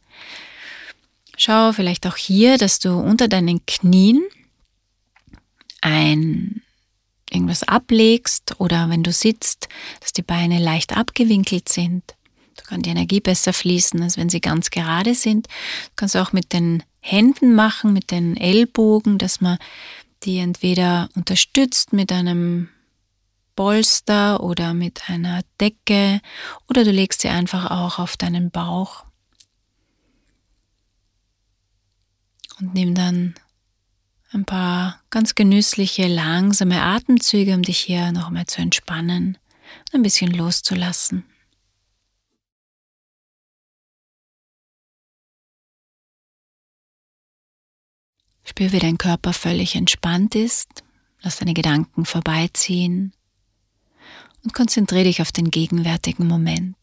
Schau 1.35 1.73
vielleicht 1.73 2.07
auch 2.07 2.15
hier, 2.15 2.57
dass 2.57 2.79
du 2.79 2.97
unter 2.97 3.27
deinen 3.27 3.63
Knien 3.65 4.23
ein 5.81 6.61
irgendwas 7.29 7.63
ablegst 7.63 8.55
oder 8.59 8.89
wenn 8.89 9.03
du 9.03 9.11
sitzt, 9.11 9.67
dass 9.99 10.13
die 10.13 10.21
Beine 10.21 10.59
leicht 10.59 10.95
abgewinkelt 10.95 11.67
sind. 11.67 12.15
Da 12.55 12.63
kann 12.63 12.81
die 12.81 12.89
Energie 12.89 13.19
besser 13.19 13.51
fließen, 13.51 14.01
als 14.01 14.15
wenn 14.15 14.29
sie 14.29 14.39
ganz 14.39 14.69
gerade 14.69 15.13
sind. 15.13 15.47
Du 15.47 15.91
kannst 15.97 16.15
auch 16.15 16.31
mit 16.31 16.53
den 16.53 16.83
Händen 17.01 17.53
machen, 17.53 17.91
mit 17.91 18.11
den 18.11 18.37
Ellbogen, 18.37 19.17
dass 19.17 19.41
man 19.41 19.57
die 20.23 20.37
entweder 20.37 21.09
unterstützt 21.15 21.91
mit 21.91 22.13
einem 22.13 22.69
Polster 23.57 24.43
oder 24.43 24.75
mit 24.75 25.09
einer 25.09 25.41
Decke 25.59 26.21
oder 26.69 26.83
du 26.85 26.91
legst 26.91 27.21
sie 27.21 27.29
einfach 27.29 27.71
auch 27.71 27.97
auf 27.97 28.15
deinen 28.15 28.51
Bauch 28.51 29.03
und 32.59 32.75
nimm 32.75 32.93
dann 32.93 33.33
ein 34.31 34.45
paar 34.45 35.01
ganz 35.09 35.33
genüssliche, 35.33 36.07
langsame 36.07 36.83
Atemzüge, 36.83 37.55
um 37.55 37.63
dich 37.63 37.79
hier 37.79 38.11
nochmal 38.11 38.45
zu 38.45 38.61
entspannen 38.61 39.39
und 39.87 39.95
ein 39.95 40.03
bisschen 40.03 40.31
loszulassen. 40.31 41.25
Spür, 48.43 48.71
wie 48.71 48.79
dein 48.79 48.99
Körper 48.99 49.33
völlig 49.33 49.75
entspannt 49.75 50.35
ist. 50.35 50.83
Lass 51.21 51.37
deine 51.37 51.55
Gedanken 51.55 52.05
vorbeiziehen 52.05 53.13
und 54.43 54.53
konzentriere 54.53 55.05
dich 55.05 55.21
auf 55.21 55.31
den 55.31 55.51
gegenwärtigen 55.51 56.27
Moment. 56.27 56.77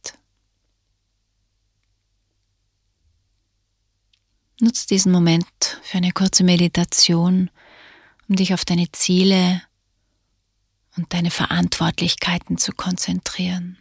Nutz 4.61 4.87
diesen 4.87 5.13
Moment 5.13 5.47
für 5.83 5.99
eine 5.99 6.13
kurze 6.13 6.45
Meditation, 6.45 7.51
um 8.29 8.37
dich 8.37 8.55
auf 8.55 8.65
deine 8.65 8.91
Ziele 8.93 9.63
und 10.97 11.13
deine 11.13 11.31
Verantwortlichkeiten 11.31 12.57
zu 12.57 12.73
konzentrieren. 12.73 13.79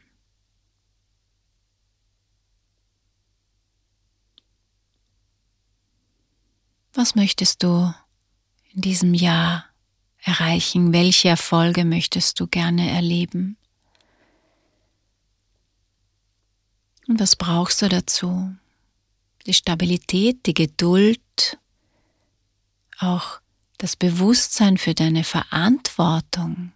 Was 6.93 7.15
möchtest 7.15 7.63
du 7.63 7.93
in 8.73 8.81
diesem 8.81 9.13
Jahr 9.13 9.65
erreichen? 10.21 10.93
Welche 10.93 11.29
Erfolge 11.29 11.85
möchtest 11.85 12.39
du 12.39 12.47
gerne 12.47 12.89
erleben? 12.89 13.57
Und 17.07 17.19
was 17.19 17.35
brauchst 17.35 17.81
du 17.81 17.89
dazu? 17.89 18.55
Die 19.45 19.53
Stabilität, 19.53 20.45
die 20.45 20.53
Geduld, 20.53 21.57
auch 22.99 23.39
das 23.77 23.95
Bewusstsein 23.95 24.77
für 24.77 24.93
deine 24.93 25.23
Verantwortung 25.23 26.71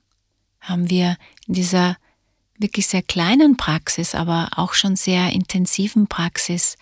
haben 0.60 0.90
wir 0.90 1.18
in 1.48 1.54
dieser 1.54 1.96
wirklich 2.58 2.88
sehr 2.88 3.04
kleinen 3.04 3.56
Praxis, 3.56 4.16
aber 4.16 4.50
auch 4.56 4.74
schon 4.74 4.96
sehr 4.96 5.32
intensiven 5.32 6.08
Praxis 6.08 6.76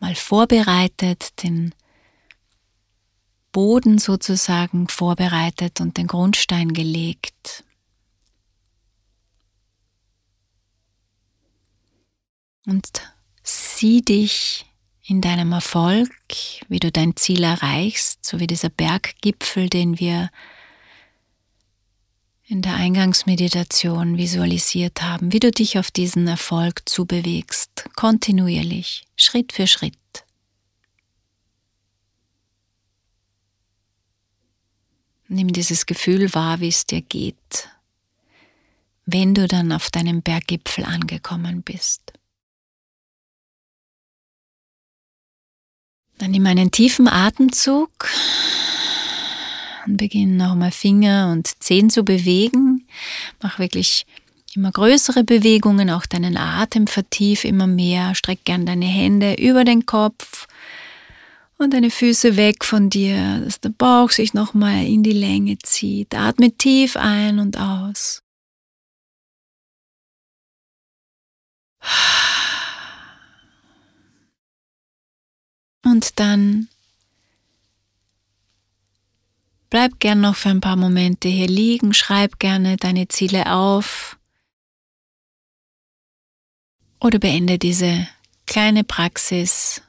mal 0.00 0.14
vorbereitet, 0.14 1.42
den 1.42 1.74
Boden 3.52 3.98
sozusagen 3.98 4.88
vorbereitet 4.88 5.80
und 5.80 5.96
den 5.96 6.06
Grundstein 6.06 6.72
gelegt. 6.72 7.64
Und 12.66 13.14
sieh 13.42 14.02
dich 14.02 14.66
in 15.04 15.20
deinem 15.20 15.52
Erfolg, 15.52 16.10
wie 16.68 16.80
du 16.80 16.90
dein 16.90 17.16
Ziel 17.16 17.44
erreichst, 17.44 18.24
so 18.24 18.40
wie 18.40 18.48
dieser 18.48 18.70
Berggipfel, 18.70 19.68
den 19.68 20.00
wir 20.00 20.30
in 22.48 22.62
der 22.62 22.74
Eingangsmeditation 22.74 24.18
visualisiert 24.18 25.02
haben, 25.02 25.32
wie 25.32 25.40
du 25.40 25.50
dich 25.50 25.78
auf 25.78 25.90
diesen 25.90 26.26
Erfolg 26.26 26.88
zubewegst, 26.88 27.88
kontinuierlich, 27.94 29.06
Schritt 29.16 29.52
für 29.52 29.66
Schritt. 29.66 29.94
Nimm 35.28 35.52
dieses 35.52 35.86
Gefühl 35.86 36.32
wahr, 36.34 36.60
wie 36.60 36.68
es 36.68 36.86
dir 36.86 37.02
geht, 37.02 37.68
wenn 39.06 39.34
du 39.34 39.48
dann 39.48 39.72
auf 39.72 39.90
deinem 39.90 40.22
Berggipfel 40.22 40.84
angekommen 40.84 41.62
bist. 41.62 42.12
Dann 46.18 46.30
nimm 46.30 46.46
einen 46.46 46.70
tiefen 46.70 47.08
Atemzug 47.08 47.90
und 49.86 49.96
beginn 49.96 50.36
nochmal 50.36 50.72
Finger 50.72 51.30
und 51.32 51.62
Zehen 51.62 51.90
zu 51.90 52.04
bewegen. 52.04 52.86
Mach 53.42 53.58
wirklich 53.58 54.06
immer 54.54 54.72
größere 54.72 55.24
Bewegungen, 55.24 55.90
auch 55.90 56.06
deinen 56.06 56.36
Atem 56.36 56.86
vertief 56.86 57.44
immer 57.44 57.66
mehr. 57.66 58.14
Streck 58.14 58.44
gern 58.44 58.64
deine 58.64 58.86
Hände 58.86 59.34
über 59.34 59.64
den 59.64 59.84
Kopf 59.84 60.46
und 61.58 61.74
deine 61.74 61.90
Füße 61.90 62.36
weg 62.36 62.64
von 62.64 62.90
dir, 62.90 63.40
dass 63.44 63.60
der 63.60 63.70
Bauch 63.70 64.10
sich 64.10 64.34
nochmal 64.34 64.84
in 64.86 65.02
die 65.02 65.12
Länge 65.12 65.58
zieht. 65.58 66.14
Atme 66.14 66.52
tief 66.52 66.96
ein 66.96 67.38
und 67.38 67.58
aus. 67.58 68.22
Und 75.86 76.18
dann 76.18 76.66
bleib 79.70 80.00
gern 80.00 80.20
noch 80.20 80.34
für 80.34 80.48
ein 80.48 80.60
paar 80.60 80.74
Momente 80.74 81.28
hier 81.28 81.46
liegen, 81.46 81.94
schreib 81.94 82.40
gerne 82.40 82.76
deine 82.76 83.06
Ziele 83.06 83.52
auf 83.52 84.18
oder 86.98 87.20
beende 87.20 87.60
diese 87.60 88.08
kleine 88.48 88.82
Praxis 88.82 89.80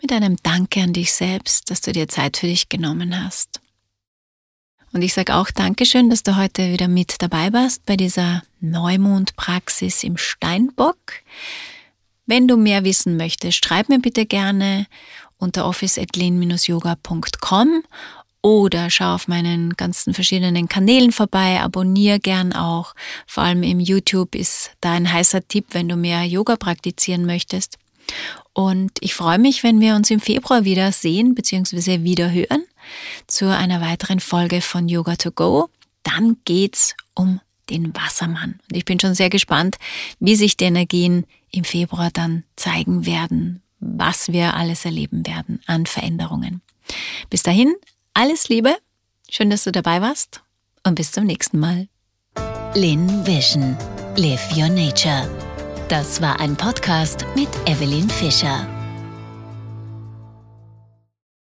mit 0.00 0.12
einem 0.12 0.38
Danke 0.42 0.80
an 0.80 0.94
dich 0.94 1.12
selbst, 1.12 1.70
dass 1.70 1.82
du 1.82 1.92
dir 1.92 2.08
Zeit 2.08 2.38
für 2.38 2.46
dich 2.46 2.70
genommen 2.70 3.22
hast. 3.22 3.60
Und 4.94 5.02
ich 5.02 5.12
sage 5.12 5.34
auch 5.34 5.50
Dankeschön, 5.50 6.08
dass 6.08 6.22
du 6.22 6.36
heute 6.36 6.72
wieder 6.72 6.88
mit 6.88 7.20
dabei 7.20 7.52
warst 7.52 7.84
bei 7.84 7.98
dieser 7.98 8.42
Neumondpraxis 8.60 10.04
im 10.04 10.16
Steinbock. 10.16 10.96
Wenn 12.28 12.46
du 12.46 12.56
mehr 12.58 12.84
wissen 12.84 13.16
möchtest, 13.16 13.64
schreib 13.64 13.88
mir 13.88 14.00
bitte 14.00 14.26
gerne 14.26 14.86
unter 15.38 15.66
office.lin-yoga.com 15.66 17.82
oder 18.42 18.90
schau 18.90 19.14
auf 19.14 19.28
meinen 19.28 19.72
ganzen 19.78 20.12
verschiedenen 20.12 20.68
Kanälen 20.68 21.10
vorbei, 21.10 21.58
abonniere 21.58 22.20
gern 22.20 22.52
auch. 22.52 22.94
Vor 23.26 23.44
allem 23.44 23.62
im 23.62 23.80
YouTube 23.80 24.34
ist 24.34 24.72
da 24.82 24.92
ein 24.92 25.10
heißer 25.10 25.48
Tipp, 25.48 25.68
wenn 25.70 25.88
du 25.88 25.96
mehr 25.96 26.22
Yoga 26.24 26.56
praktizieren 26.56 27.24
möchtest. 27.24 27.78
Und 28.52 28.92
ich 29.00 29.14
freue 29.14 29.38
mich, 29.38 29.62
wenn 29.62 29.80
wir 29.80 29.94
uns 29.94 30.10
im 30.10 30.20
Februar 30.20 30.64
wieder 30.64 30.92
sehen 30.92 31.34
bzw. 31.34 32.02
wieder 32.02 32.30
hören 32.30 32.62
zu 33.26 33.46
einer 33.46 33.80
weiteren 33.80 34.20
Folge 34.20 34.60
von 34.60 34.86
Yoga 34.86 35.16
to 35.16 35.30
Go. 35.30 35.70
Dann 36.02 36.36
geht's 36.44 36.94
um 37.14 37.40
den 37.70 37.96
Wassermann. 37.96 38.60
Und 38.70 38.76
ich 38.76 38.84
bin 38.84 39.00
schon 39.00 39.14
sehr 39.14 39.30
gespannt, 39.30 39.76
wie 40.20 40.36
sich 40.36 40.58
die 40.58 40.64
Energien 40.64 41.24
im 41.50 41.64
Februar 41.64 42.10
dann 42.12 42.44
zeigen 42.56 43.06
werden, 43.06 43.62
was 43.80 44.28
wir 44.32 44.54
alles 44.54 44.84
erleben 44.84 45.26
werden 45.26 45.60
an 45.66 45.86
Veränderungen. 45.86 46.62
Bis 47.30 47.42
dahin, 47.42 47.74
alles 48.14 48.48
Liebe, 48.48 48.76
schön, 49.30 49.50
dass 49.50 49.64
du 49.64 49.72
dabei 49.72 50.00
warst 50.00 50.42
und 50.84 50.94
bis 50.94 51.12
zum 51.12 51.24
nächsten 51.24 51.58
Mal. 51.58 51.88
Lin 52.74 53.26
Vision. 53.26 53.76
Live 54.16 54.56
Your 54.56 54.68
Nature. 54.68 55.28
Das 55.88 56.20
war 56.20 56.40
ein 56.40 56.56
Podcast 56.56 57.24
mit 57.34 57.48
Evelyn 57.66 58.10
Fischer. 58.10 58.66